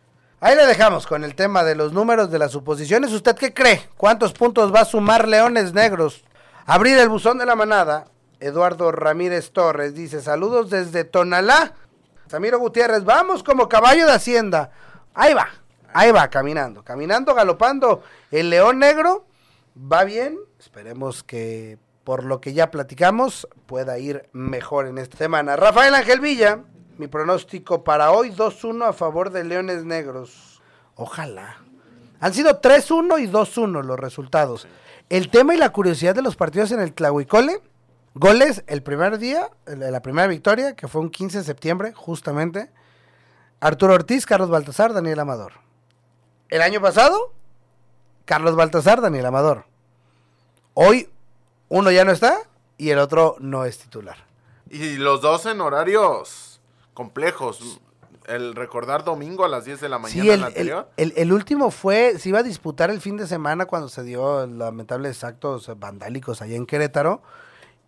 Ahí 0.45 0.57
le 0.57 0.67
dejamos 0.67 1.07
con 1.07 1.25
el 1.25 1.35
tema 1.35 1.65
de 1.65 1.75
los 1.75 1.95
números 1.95 2.31
de 2.31 2.39
las 2.39 2.53
suposiciones. 2.53 3.13
¿Usted 3.13 3.35
qué 3.35 3.55
cree? 3.55 3.89
¿Cuántos 3.97 4.35
puntos 4.35 4.75
va 4.75 4.81
a 4.81 4.85
sumar 4.85 5.27
Leones 5.27 5.73
Negros? 5.73 6.23
Abrir 6.67 6.99
el 6.99 7.09
buzón 7.09 7.39
de 7.39 7.47
la 7.47 7.57
manada 7.57 8.09
Eduardo 8.41 8.93
Ramírez 8.93 9.53
Torres 9.53 9.95
dice, 9.95 10.21
saludos 10.21 10.69
desde 10.69 11.05
Tonalá. 11.05 11.73
Samiro 12.27 12.59
Gutiérrez, 12.59 13.05
vamos 13.05 13.43
como 13.43 13.71
caballo 13.71 14.05
de 14.05 14.13
hacienda. 14.13 14.71
Ahí 15.15 15.33
va, 15.33 15.49
ahí 15.95 16.13
va, 16.13 16.29
caminando, 16.29 16.85
caminando, 16.85 17.35
galopando. 17.35 18.03
El 18.31 18.51
león 18.51 18.79
negro 18.79 19.25
va 19.75 20.05
bien. 20.05 20.39
Esperemos 20.59 21.25
que 21.25 21.79
por 22.05 22.23
lo 22.23 22.43
que 22.43 22.53
ya 22.53 22.71
platicamos 22.71 23.49
pueda 23.65 23.99
ir 23.99 24.29
mejor 24.35 24.89
en 24.89 24.99
esta 24.99 25.17
semana. 25.17 25.57
Rafael 25.57 25.95
Ángel 25.95 26.21
Villa 26.21 26.65
Mi 26.97 27.09
pronóstico 27.09 27.83
para 27.83 28.13
hoy 28.13 28.31
2-1 28.31 28.89
a 28.89 28.93
favor 28.93 29.31
de 29.31 29.43
Leones 29.43 29.85
Negros. 29.85 30.63
Ojalá. 30.95 31.57
Han 32.21 32.33
sido 32.33 32.61
3-1 32.61 33.21
y 33.21 33.27
2-1 33.27 33.83
los 33.83 33.99
resultados. 33.99 34.69
El 35.09 35.29
tema 35.29 35.55
y 35.55 35.59
la 35.59 35.71
curiosidad 35.71 36.15
de 36.15 36.23
los 36.23 36.37
partidos 36.37 36.71
en 36.71 36.79
el 36.79 36.95
Tlahuicole, 36.95 37.61
goles 38.15 38.63
el 38.69 38.85
primer 38.85 39.19
día, 39.19 39.51
la 39.67 40.03
primera 40.03 40.29
victoria, 40.29 40.77
que 40.77 40.87
fue 40.87 41.01
un 41.01 41.11
15 41.11 41.39
de 41.39 41.45
septiembre, 41.45 41.93
justamente. 41.93 42.71
Arturo 43.59 43.95
Ortiz, 43.95 44.25
Carlos 44.25 44.49
Baltasar, 44.49 44.93
Daniel 44.93 45.19
Amador. 45.19 45.55
El 46.49 46.63
año 46.63 46.81
pasado, 46.81 47.33
Carlos 48.25 48.55
Baltasar, 48.55 49.01
Daniel 49.01 49.27
Amador. 49.27 49.65
Hoy 50.75 51.11
uno 51.69 51.91
ya 51.91 52.05
no 52.05 52.13
está 52.13 52.39
y 52.79 52.91
el 52.91 52.99
otro 52.99 53.35
no 53.41 53.65
es 53.65 53.79
titular. 53.79 54.19
Y 54.71 54.97
los 54.97 55.21
dos 55.21 55.47
en 55.47 55.61
horarios 55.61 56.54
complejos. 56.95 57.81
El 58.27 58.55
recordar 58.55 59.05
domingo 59.05 59.45
a 59.45 59.49
las 59.49 59.67
10 59.67 59.81
de 59.83 59.89
la 59.91 59.99
mañana 59.99 60.23
Sí, 60.23 60.31
el, 60.31 60.39
el 60.41 60.45
anterior. 60.45 60.89
el- 60.97 61.13
el- 61.13 61.19
el 61.19 61.33
último 61.35 61.71
fue, 61.71 62.19
se 62.19 62.31
iba 62.31 62.39
a 62.39 62.43
disputar 62.43 62.89
el 62.91 63.01
fin 63.03 63.19
de 63.19 63.27
semana 63.27 63.67
cuando 63.67 63.89
se 63.91 64.03
dio 64.03 64.47
lamentables 64.47 65.23
actos 65.25 65.71
vandálicos 65.79 66.41
allá 66.41 66.57
en 66.57 66.65
Querétaro 66.65 67.21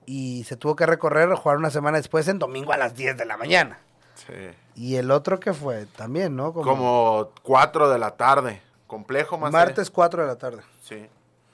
y 0.04 0.44
se 0.44 0.56
tuvo 0.56 0.76
que 0.76 0.84
recorrer, 0.84 1.32
jugar 1.34 1.56
una 1.56 1.70
semana 1.70 1.96
después 1.96 2.28
en 2.28 2.38
domingo 2.38 2.72
a 2.72 2.76
las 2.76 2.94
10 2.94 3.16
de 3.16 3.24
la 3.24 3.38
mañana. 3.38 3.78
Sí. 4.14 4.34
Y 4.74 4.96
el 4.96 5.10
otro 5.10 5.40
que 5.40 5.54
fue 5.54 5.86
también, 5.96 6.36
¿no? 6.36 6.52
Como 6.52 7.30
4 7.42 7.88
de 7.88 7.98
la 7.98 8.10
tarde. 8.16 8.60
Complejo 8.86 9.38
más. 9.38 9.50
martes 9.52 9.90
4 9.90 10.22
de 10.22 10.28
la 10.28 10.36
tarde. 10.36 10.62
Sí. 10.82 11.06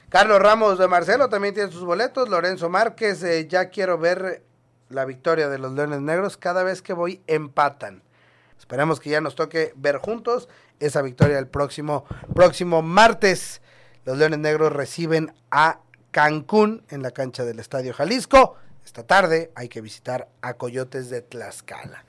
Carlos 0.08 0.40
Ramos 0.42 0.78
de 0.78 0.88
Marcelo 0.88 1.28
también 1.28 1.54
tiene 1.54 1.70
sus 1.72 1.84
boletos. 1.84 2.28
Lorenzo 2.28 2.68
Márquez, 2.68 3.22
eh, 3.22 3.46
ya 3.48 3.70
quiero 3.70 3.96
ver 3.96 4.42
la 4.92 5.04
victoria 5.04 5.48
de 5.48 5.58
los 5.58 5.72
Leones 5.72 6.00
Negros. 6.00 6.36
Cada 6.36 6.62
vez 6.62 6.82
que 6.82 6.92
voy 6.92 7.22
empatan. 7.26 8.02
Esperemos 8.58 9.00
que 9.00 9.10
ya 9.10 9.20
nos 9.20 9.34
toque 9.34 9.72
ver 9.76 9.98
juntos 9.98 10.48
esa 10.78 11.02
victoria 11.02 11.38
el 11.38 11.48
próximo, 11.48 12.04
próximo 12.34 12.82
martes. 12.82 13.60
Los 14.04 14.18
Leones 14.18 14.38
Negros 14.38 14.72
reciben 14.72 15.34
a 15.50 15.80
Cancún 16.10 16.84
en 16.90 17.02
la 17.02 17.10
cancha 17.10 17.44
del 17.44 17.58
Estadio 17.58 17.92
Jalisco. 17.92 18.56
Esta 18.84 19.04
tarde 19.04 19.50
hay 19.54 19.68
que 19.68 19.80
visitar 19.80 20.28
a 20.42 20.54
Coyotes 20.54 21.10
de 21.10 21.22
Tlaxcala. 21.22 22.04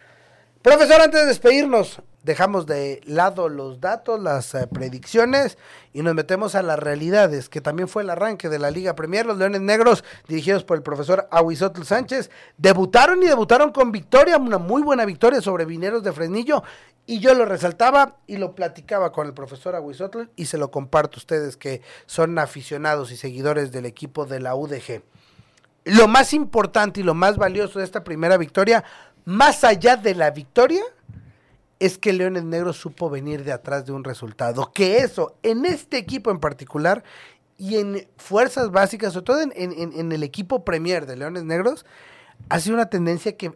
Profesor, 0.61 1.01
antes 1.01 1.21
de 1.21 1.27
despedirnos, 1.27 2.01
dejamos 2.23 2.65
de 2.65 3.01
lado 3.05 3.49
los 3.49 3.79
datos, 3.79 4.19
las 4.19 4.55
eh, 4.55 4.67
predicciones 4.67 5.57
y 5.93 6.01
nos 6.01 6.15
metemos 6.15 6.55
a 6.55 6.63
las 6.63 6.79
realidades, 6.79 7.49
que 7.49 7.61
también 7.61 7.87
fue 7.87 8.03
el 8.03 8.09
arranque 8.09 8.49
de 8.49 8.59
la 8.59 8.71
Liga 8.71 8.95
Premier. 8.95 9.25
Los 9.25 9.37
Leones 9.37 9.61
Negros, 9.61 10.03
dirigidos 10.27 10.63
por 10.63 10.77
el 10.77 10.83
profesor 10.83 11.27
Aguizotl 11.31 11.83
Sánchez, 11.83 12.31
debutaron 12.57 13.21
y 13.21 13.27
debutaron 13.27 13.71
con 13.71 13.91
victoria, 13.91 14.37
una 14.37 14.57
muy 14.57 14.81
buena 14.81 15.05
victoria 15.05 15.41
sobre 15.41 15.65
Vineros 15.65 16.03
de 16.03 16.13
Fresnillo. 16.13 16.63
Y 17.05 17.19
yo 17.19 17.33
lo 17.33 17.45
resaltaba 17.45 18.15
y 18.27 18.37
lo 18.37 18.55
platicaba 18.55 19.11
con 19.11 19.27
el 19.27 19.33
profesor 19.33 19.75
Aguizotl 19.75 20.29
y 20.37 20.45
se 20.45 20.57
lo 20.57 20.71
comparto 20.71 21.17
a 21.17 21.19
ustedes 21.19 21.57
que 21.57 21.81
son 22.05 22.39
aficionados 22.39 23.11
y 23.11 23.17
seguidores 23.17 23.71
del 23.71 23.85
equipo 23.85 24.25
de 24.25 24.39
la 24.39 24.55
UDG 24.55 25.03
lo 25.85 26.07
más 26.07 26.33
importante 26.33 27.01
y 27.01 27.03
lo 27.03 27.13
más 27.13 27.37
valioso 27.37 27.79
de 27.79 27.85
esta 27.85 28.03
primera 28.03 28.37
victoria, 28.37 28.83
más 29.25 29.63
allá 29.63 29.97
de 29.97 30.15
la 30.15 30.31
victoria, 30.31 30.81
es 31.83 31.97
que 31.97 32.13
Leones 32.13 32.45
Negros 32.45 32.77
supo 32.77 33.09
venir 33.09 33.43
de 33.43 33.51
atrás 33.51 33.85
de 33.85 33.91
un 33.91 34.05
resultado. 34.05 34.71
Que 34.73 34.99
eso, 34.99 35.35
en 35.43 35.65
este 35.65 35.97
equipo 35.97 36.31
en 36.31 36.39
particular 36.39 37.03
y 37.57 37.75
en 37.75 38.07
fuerzas 38.15 38.71
básicas, 38.71 39.11
sobre 39.11 39.25
todo 39.25 39.41
en, 39.41 40.11
el 40.13 40.23
equipo 40.23 40.63
Premier 40.63 41.05
de 41.05 41.17
Leones 41.17 41.43
Negros, 41.43 41.85
ha 42.47 42.61
sido 42.61 42.75
una 42.75 42.89
tendencia 42.89 43.35
que 43.35 43.51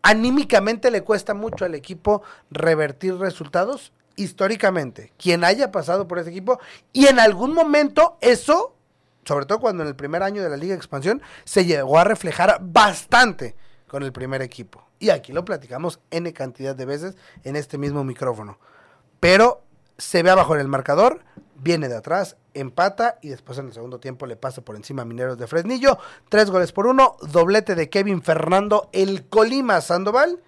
anímicamente 0.00 0.92
le 0.92 1.02
cuesta 1.02 1.34
mucho 1.34 1.64
al 1.64 1.74
equipo 1.74 2.22
revertir 2.52 3.16
resultados 3.16 3.92
históricamente. 4.14 5.12
Quien 5.18 5.42
haya 5.42 5.72
pasado 5.72 6.06
por 6.06 6.20
ese 6.20 6.30
equipo 6.30 6.60
y 6.92 7.06
en 7.06 7.18
algún 7.18 7.52
momento 7.52 8.16
eso 8.20 8.76
sobre 9.24 9.46
todo 9.46 9.60
cuando 9.60 9.82
en 9.82 9.88
el 9.88 9.96
primer 9.96 10.22
año 10.22 10.42
de 10.42 10.50
la 10.50 10.56
Liga 10.56 10.72
de 10.72 10.78
Expansión 10.78 11.22
se 11.44 11.64
llegó 11.64 11.98
a 11.98 12.04
reflejar 12.04 12.58
bastante 12.60 13.54
con 13.92 14.02
el 14.02 14.10
primer 14.10 14.40
equipo. 14.40 14.82
Y 14.98 15.10
aquí 15.10 15.34
lo 15.34 15.44
platicamos 15.44 16.00
N 16.10 16.32
cantidad 16.32 16.74
de 16.74 16.86
veces 16.86 17.14
en 17.44 17.56
este 17.56 17.76
mismo 17.76 18.04
micrófono. 18.04 18.58
Pero 19.20 19.60
se 19.98 20.22
ve 20.22 20.30
abajo 20.30 20.54
en 20.54 20.62
el 20.62 20.66
marcador, 20.66 21.20
viene 21.56 21.90
de 21.90 21.98
atrás, 21.98 22.38
empata 22.54 23.18
y 23.20 23.28
después 23.28 23.58
en 23.58 23.66
el 23.66 23.74
segundo 23.74 24.00
tiempo 24.00 24.24
le 24.24 24.36
pasa 24.36 24.62
por 24.62 24.76
encima 24.76 25.02
a 25.02 25.04
Mineros 25.04 25.36
de 25.36 25.46
Fresnillo. 25.46 25.98
Tres 26.30 26.50
goles 26.50 26.72
por 26.72 26.86
uno, 26.86 27.18
doblete 27.20 27.74
de 27.74 27.90
Kevin 27.90 28.22
Fernando, 28.22 28.88
el 28.92 29.28
Colima 29.28 29.78
Sandoval 29.82 30.40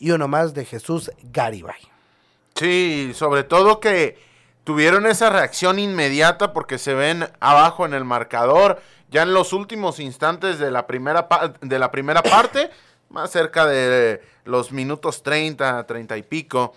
y 0.00 0.10
uno 0.10 0.26
más 0.26 0.52
de 0.52 0.64
Jesús 0.64 1.12
Garibay. 1.22 1.80
Sí, 2.56 3.12
sobre 3.14 3.44
todo 3.44 3.78
que 3.78 4.18
tuvieron 4.64 5.06
esa 5.06 5.30
reacción 5.30 5.78
inmediata 5.78 6.52
porque 6.52 6.78
se 6.78 6.94
ven 6.94 7.28
abajo 7.38 7.86
en 7.86 7.94
el 7.94 8.04
marcador, 8.04 8.82
ya 9.08 9.22
en 9.22 9.32
los 9.32 9.52
últimos 9.52 10.00
instantes 10.00 10.58
de 10.58 10.70
la 10.70 10.86
primera, 10.86 11.28
de 11.60 11.78
la 11.78 11.90
primera 11.90 12.22
parte, 12.22 12.70
más 13.08 13.30
cerca 13.30 13.66
de 13.66 14.22
los 14.44 14.72
minutos 14.72 15.22
30, 15.22 15.86
30 15.86 16.16
y 16.16 16.22
pico, 16.22 16.74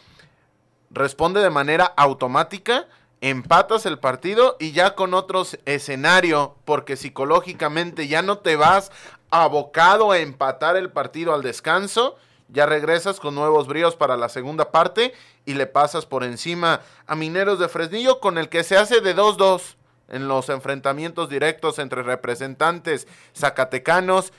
responde 0.90 1.42
de 1.42 1.50
manera 1.50 1.86
automática, 1.86 2.88
empatas 3.22 3.86
el 3.86 4.00
partido 4.00 4.58
y 4.60 4.72
ya 4.72 4.96
con 4.96 5.14
otro 5.14 5.46
escenario, 5.66 6.56
porque 6.66 6.98
psicológicamente 6.98 8.08
ya 8.08 8.22
no 8.22 8.40
te 8.40 8.56
vas 8.56 8.92
abocado 9.30 10.12
a 10.12 10.20
empatar 10.20 10.76
el 10.76 10.92
partido 10.92 11.34
al 11.34 11.42
descanso, 11.42 12.18
ya 12.50 12.66
regresas 12.66 13.20
con 13.20 13.36
nuevos 13.36 13.68
bríos 13.68 13.96
para 13.96 14.18
la 14.18 14.28
segunda 14.28 14.72
parte 14.72 15.14
y 15.46 15.54
le 15.54 15.68
pasas 15.68 16.06
por 16.06 16.24
encima 16.24 16.82
a 17.08 17.16
Mineros 17.16 17.60
de 17.60 17.70
Fresnillo 17.70 18.20
con 18.20 18.38
el 18.38 18.50
que 18.50 18.64
se 18.64 18.78
hace 18.78 19.00
de 19.00 19.16
2-2 19.16 19.76
en 20.10 20.28
los 20.28 20.50
enfrentamientos 20.50 21.30
directos 21.30 21.80
entre 21.80 22.04
representantes 22.04 23.08
zacatecanos, 23.34 24.34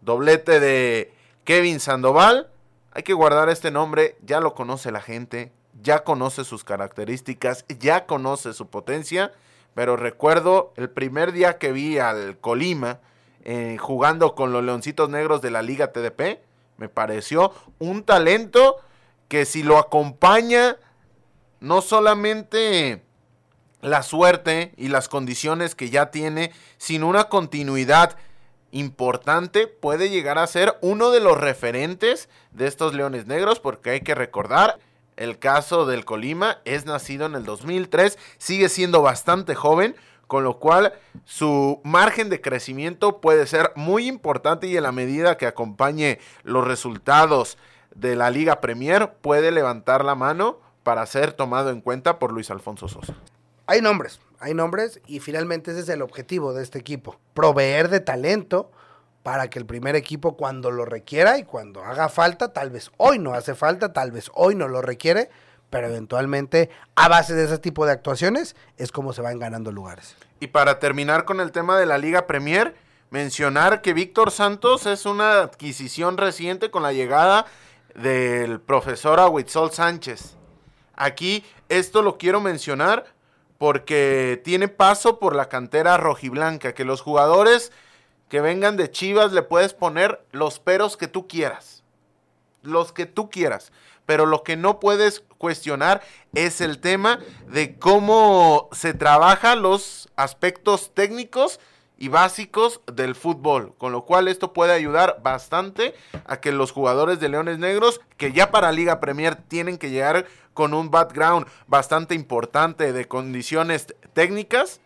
doblete 0.00 0.60
de 0.60 1.15
Kevin 1.46 1.80
Sandoval. 1.80 2.50
Hay 2.92 3.04
que 3.04 3.14
guardar 3.14 3.48
este 3.48 3.70
nombre, 3.70 4.18
ya 4.20 4.40
lo 4.40 4.54
conoce 4.54 4.90
la 4.90 5.00
gente, 5.00 5.52
ya 5.80 6.02
conoce 6.02 6.44
sus 6.44 6.64
características, 6.64 7.64
ya 7.78 8.04
conoce 8.04 8.52
su 8.52 8.68
potencia, 8.68 9.32
pero 9.74 9.96
recuerdo 9.96 10.72
el 10.76 10.90
primer 10.90 11.32
día 11.32 11.56
que 11.58 11.72
vi 11.72 11.98
al 11.98 12.38
Colima 12.38 12.98
eh, 13.44 13.76
jugando 13.78 14.34
con 14.34 14.52
los 14.52 14.64
Leoncitos 14.64 15.08
Negros 15.08 15.40
de 15.40 15.52
la 15.52 15.62
Liga 15.62 15.92
TDP, 15.92 16.40
me 16.78 16.88
pareció 16.88 17.52
un 17.78 18.02
talento 18.02 18.76
que 19.28 19.44
si 19.44 19.62
lo 19.62 19.78
acompaña 19.78 20.76
no 21.60 21.80
solamente 21.80 23.02
la 23.82 24.02
suerte 24.02 24.72
y 24.76 24.88
las 24.88 25.08
condiciones 25.08 25.76
que 25.76 25.90
ya 25.90 26.10
tiene, 26.10 26.52
sino 26.76 27.06
una 27.06 27.24
continuidad 27.24 28.16
importante, 28.72 29.66
puede 29.66 30.10
llegar 30.10 30.38
a 30.38 30.46
ser 30.46 30.76
uno 30.80 31.10
de 31.10 31.20
los 31.20 31.38
referentes 31.38 32.28
de 32.50 32.66
estos 32.66 32.94
Leones 32.94 33.26
Negros, 33.26 33.60
porque 33.60 33.90
hay 33.90 34.00
que 34.00 34.14
recordar, 34.14 34.78
el 35.16 35.38
caso 35.38 35.86
del 35.86 36.04
Colima 36.04 36.58
es 36.64 36.84
nacido 36.84 37.26
en 37.26 37.34
el 37.34 37.44
2003, 37.44 38.18
sigue 38.38 38.68
siendo 38.68 39.02
bastante 39.02 39.54
joven, 39.54 39.96
con 40.26 40.44
lo 40.44 40.58
cual 40.58 40.92
su 41.24 41.80
margen 41.84 42.28
de 42.28 42.40
crecimiento 42.40 43.20
puede 43.20 43.46
ser 43.46 43.72
muy 43.76 44.08
importante 44.08 44.66
y 44.66 44.76
en 44.76 44.82
la 44.82 44.92
medida 44.92 45.36
que 45.36 45.46
acompañe 45.46 46.18
los 46.42 46.66
resultados 46.66 47.58
de 47.94 48.16
la 48.16 48.30
Liga 48.30 48.60
Premier 48.60 49.14
puede 49.20 49.52
levantar 49.52 50.04
la 50.04 50.14
mano 50.14 50.58
para 50.82 51.06
ser 51.06 51.32
tomado 51.32 51.70
en 51.70 51.80
cuenta 51.80 52.18
por 52.18 52.32
Luis 52.32 52.50
Alfonso 52.50 52.88
Sosa. 52.88 53.14
Hay 53.66 53.80
nombres, 53.80 54.20
hay 54.40 54.54
nombres 54.54 55.00
y 55.06 55.20
finalmente 55.20 55.70
ese 55.70 55.80
es 55.80 55.88
el 55.88 56.02
objetivo 56.02 56.52
de 56.52 56.62
este 56.62 56.78
equipo, 56.78 57.18
proveer 57.34 57.88
de 57.88 58.00
talento 58.00 58.70
para 59.22 59.50
que 59.50 59.58
el 59.58 59.66
primer 59.66 59.96
equipo 59.96 60.36
cuando 60.36 60.70
lo 60.70 60.84
requiera 60.84 61.38
y 61.38 61.42
cuando 61.42 61.82
haga 61.82 62.08
falta, 62.08 62.52
tal 62.52 62.70
vez 62.70 62.90
hoy 62.96 63.18
no 63.18 63.34
hace 63.34 63.54
falta, 63.54 63.92
tal 63.92 64.12
vez 64.12 64.30
hoy 64.34 64.54
no 64.54 64.68
lo 64.68 64.82
requiere, 64.82 65.30
pero 65.70 65.88
eventualmente 65.88 66.70
a 66.94 67.08
base 67.08 67.34
de 67.34 67.44
ese 67.44 67.58
tipo 67.58 67.86
de 67.86 67.92
actuaciones 67.92 68.54
es 68.76 68.92
como 68.92 69.12
se 69.12 69.22
van 69.22 69.38
ganando 69.38 69.72
lugares. 69.72 70.14
Y 70.38 70.48
para 70.48 70.78
terminar 70.78 71.24
con 71.24 71.40
el 71.40 71.50
tema 71.50 71.78
de 71.78 71.86
la 71.86 71.98
Liga 71.98 72.26
Premier, 72.26 72.76
mencionar 73.10 73.82
que 73.82 73.94
Víctor 73.94 74.30
Santos 74.30 74.86
es 74.86 75.06
una 75.06 75.40
adquisición 75.40 76.18
reciente 76.18 76.70
con 76.70 76.82
la 76.82 76.92
llegada 76.92 77.46
del 77.94 78.60
profesor 78.60 79.18
Ahuitzol 79.18 79.72
Sánchez. 79.72 80.36
Aquí 80.94 81.44
esto 81.68 82.02
lo 82.02 82.16
quiero 82.16 82.40
mencionar 82.40 83.15
porque 83.58 84.40
tiene 84.44 84.68
paso 84.68 85.18
por 85.18 85.34
la 85.34 85.48
cantera 85.48 85.96
rojiblanca, 85.96 86.74
que 86.74 86.84
los 86.84 87.00
jugadores 87.00 87.72
que 88.28 88.40
vengan 88.40 88.76
de 88.76 88.90
Chivas 88.90 89.32
le 89.32 89.42
puedes 89.42 89.72
poner 89.72 90.24
los 90.32 90.58
peros 90.58 90.96
que 90.96 91.08
tú 91.08 91.26
quieras. 91.28 91.84
Los 92.62 92.92
que 92.92 93.06
tú 93.06 93.30
quieras. 93.30 93.72
Pero 94.04 94.26
lo 94.26 94.42
que 94.42 94.56
no 94.56 94.80
puedes 94.80 95.24
cuestionar 95.38 96.02
es 96.34 96.60
el 96.60 96.80
tema 96.80 97.18
de 97.48 97.78
cómo 97.78 98.68
se 98.72 98.94
trabaja 98.94 99.56
los 99.56 100.08
aspectos 100.16 100.92
técnicos 100.94 101.60
y 101.98 102.08
básicos 102.08 102.80
del 102.92 103.14
fútbol, 103.14 103.74
con 103.78 103.92
lo 103.92 104.04
cual 104.04 104.28
esto 104.28 104.52
puede 104.52 104.72
ayudar 104.72 105.20
bastante 105.22 105.94
a 106.26 106.40
que 106.40 106.52
los 106.52 106.70
jugadores 106.70 107.20
de 107.20 107.30
Leones 107.30 107.58
Negros, 107.58 108.00
que 108.16 108.32
ya 108.32 108.50
para 108.50 108.72
Liga 108.72 109.00
Premier 109.00 109.34
tienen 109.34 109.78
que 109.78 109.90
llegar 109.90 110.26
con 110.56 110.72
un 110.72 110.90
background 110.90 111.46
bastante 111.68 112.14
importante 112.14 112.94
de 112.94 113.06
condiciones 113.06 113.94
técnicas, 114.14 114.80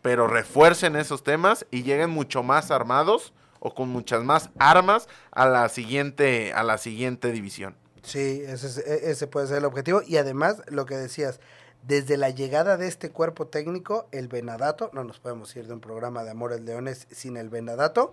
pero 0.00 0.26
refuercen 0.26 0.96
esos 0.96 1.22
temas 1.22 1.66
y 1.70 1.82
lleguen 1.82 2.08
mucho 2.08 2.42
más 2.42 2.70
armados 2.70 3.34
o 3.60 3.74
con 3.74 3.90
muchas 3.90 4.24
más 4.24 4.48
armas 4.58 5.08
a 5.30 5.46
la 5.46 5.68
siguiente, 5.68 6.54
a 6.54 6.62
la 6.64 6.78
siguiente 6.78 7.30
división. 7.30 7.76
Sí, 8.02 8.42
ese, 8.44 8.80
e, 8.80 9.10
ese 9.10 9.26
puede 9.26 9.46
ser 9.46 9.58
el 9.58 9.66
objetivo. 9.66 10.00
Y 10.04 10.16
además, 10.16 10.62
lo 10.66 10.86
que 10.86 10.96
decías, 10.96 11.40
desde 11.82 12.16
la 12.16 12.30
llegada 12.30 12.78
de 12.78 12.88
este 12.88 13.10
cuerpo 13.10 13.46
técnico, 13.48 14.08
el 14.12 14.28
Venadato, 14.28 14.88
no 14.94 15.04
nos 15.04 15.20
podemos 15.20 15.54
ir 15.54 15.66
de 15.66 15.74
un 15.74 15.80
programa 15.80 16.24
de 16.24 16.30
Amores 16.30 16.62
Leones 16.62 17.06
sin 17.10 17.36
el 17.36 17.50
Venadato. 17.50 18.12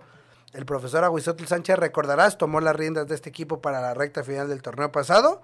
El 0.52 0.66
profesor 0.66 1.02
Aguizotl 1.02 1.46
Sánchez, 1.46 1.78
recordarás, 1.78 2.36
tomó 2.36 2.60
las 2.60 2.76
riendas 2.76 3.08
de 3.08 3.14
este 3.14 3.30
equipo 3.30 3.62
para 3.62 3.80
la 3.80 3.94
recta 3.94 4.22
final 4.22 4.50
del 4.50 4.60
torneo 4.60 4.92
pasado. 4.92 5.40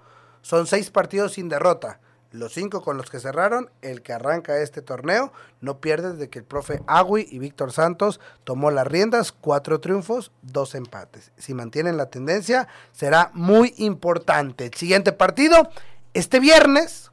Son 0.47 0.65
seis 0.65 0.91
partidos 0.91 1.33
sin 1.33 1.49
derrota. 1.49 1.99
Los 2.31 2.53
cinco 2.53 2.81
con 2.81 2.95
los 2.95 3.09
que 3.09 3.19
cerraron, 3.19 3.69
el 3.81 4.01
que 4.01 4.13
arranca 4.13 4.59
este 4.59 4.81
torneo, 4.81 5.33
no 5.59 5.81
pierde 5.81 6.13
desde 6.13 6.29
que 6.29 6.39
el 6.39 6.45
profe 6.45 6.81
Agui 6.87 7.27
y 7.29 7.37
Víctor 7.37 7.73
Santos 7.73 8.21
tomó 8.45 8.71
las 8.71 8.87
riendas, 8.87 9.33
cuatro 9.33 9.81
triunfos, 9.81 10.31
dos 10.41 10.73
empates. 10.73 11.33
Si 11.35 11.53
mantienen 11.53 11.97
la 11.97 12.05
tendencia, 12.05 12.69
será 12.93 13.29
muy 13.33 13.73
importante. 13.75 14.67
El 14.67 14.73
siguiente 14.73 15.11
partido, 15.11 15.69
este 16.13 16.39
viernes, 16.39 17.11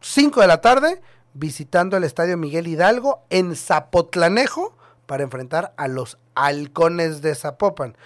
5 0.00 0.40
de 0.40 0.46
la 0.46 0.62
tarde, 0.62 1.02
visitando 1.34 1.98
el 1.98 2.04
Estadio 2.04 2.38
Miguel 2.38 2.68
Hidalgo 2.68 3.22
en 3.28 3.54
Zapotlanejo 3.54 4.74
para 5.04 5.24
enfrentar 5.24 5.74
a 5.76 5.88
los 5.88 6.16
halcones 6.34 7.20
de 7.20 7.34
Zapopan. 7.34 7.98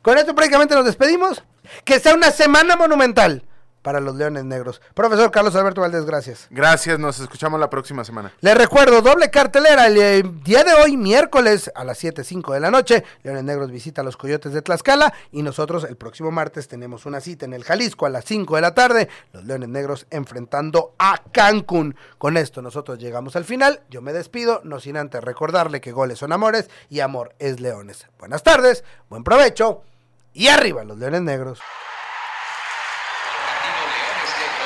Con 0.00 0.16
esto 0.16 0.34
prácticamente 0.34 0.74
nos 0.74 0.86
despedimos. 0.86 1.44
Que 1.84 2.00
sea 2.00 2.14
una 2.14 2.30
semana 2.30 2.76
monumental 2.76 3.45
para 3.86 4.00
los 4.00 4.16
Leones 4.16 4.44
Negros. 4.44 4.82
Profesor 4.94 5.30
Carlos 5.30 5.54
Alberto 5.54 5.80
Valdés, 5.80 6.04
gracias. 6.04 6.48
Gracias, 6.50 6.98
nos 6.98 7.20
escuchamos 7.20 7.60
la 7.60 7.70
próxima 7.70 8.04
semana. 8.04 8.32
Le 8.40 8.52
recuerdo, 8.52 9.00
doble 9.00 9.30
cartelera 9.30 9.86
el, 9.86 9.96
eh, 9.96 10.24
día 10.42 10.64
de 10.64 10.72
hoy, 10.74 10.96
miércoles 10.96 11.70
a 11.72 11.84
las 11.84 12.02
7.05 12.02 12.52
de 12.52 12.58
la 12.58 12.72
noche. 12.72 13.04
Leones 13.22 13.44
Negros 13.44 13.70
visita 13.70 14.00
a 14.00 14.04
los 14.04 14.16
Coyotes 14.16 14.52
de 14.52 14.60
Tlaxcala 14.60 15.14
y 15.30 15.44
nosotros 15.44 15.84
el 15.84 15.94
próximo 15.94 16.32
martes 16.32 16.66
tenemos 16.66 17.06
una 17.06 17.20
cita 17.20 17.44
en 17.44 17.52
el 17.52 17.62
Jalisco 17.62 18.06
a 18.06 18.10
las 18.10 18.24
5 18.24 18.56
de 18.56 18.60
la 18.60 18.74
tarde. 18.74 19.08
Los 19.32 19.44
Leones 19.44 19.68
Negros 19.68 20.08
enfrentando 20.10 20.96
a 20.98 21.22
Cancún. 21.30 21.94
Con 22.18 22.36
esto 22.36 22.62
nosotros 22.62 22.98
llegamos 22.98 23.36
al 23.36 23.44
final. 23.44 23.82
Yo 23.88 24.02
me 24.02 24.12
despido, 24.12 24.62
no 24.64 24.80
sin 24.80 24.96
antes 24.96 25.22
recordarle 25.22 25.80
que 25.80 25.92
goles 25.92 26.18
son 26.18 26.32
amores 26.32 26.68
y 26.90 26.98
amor 26.98 27.36
es 27.38 27.60
leones. 27.60 28.08
Buenas 28.18 28.42
tardes, 28.42 28.82
buen 29.08 29.22
provecho 29.22 29.84
y 30.32 30.48
arriba 30.48 30.82
los 30.82 30.98
Leones 30.98 31.22
Negros. 31.22 31.60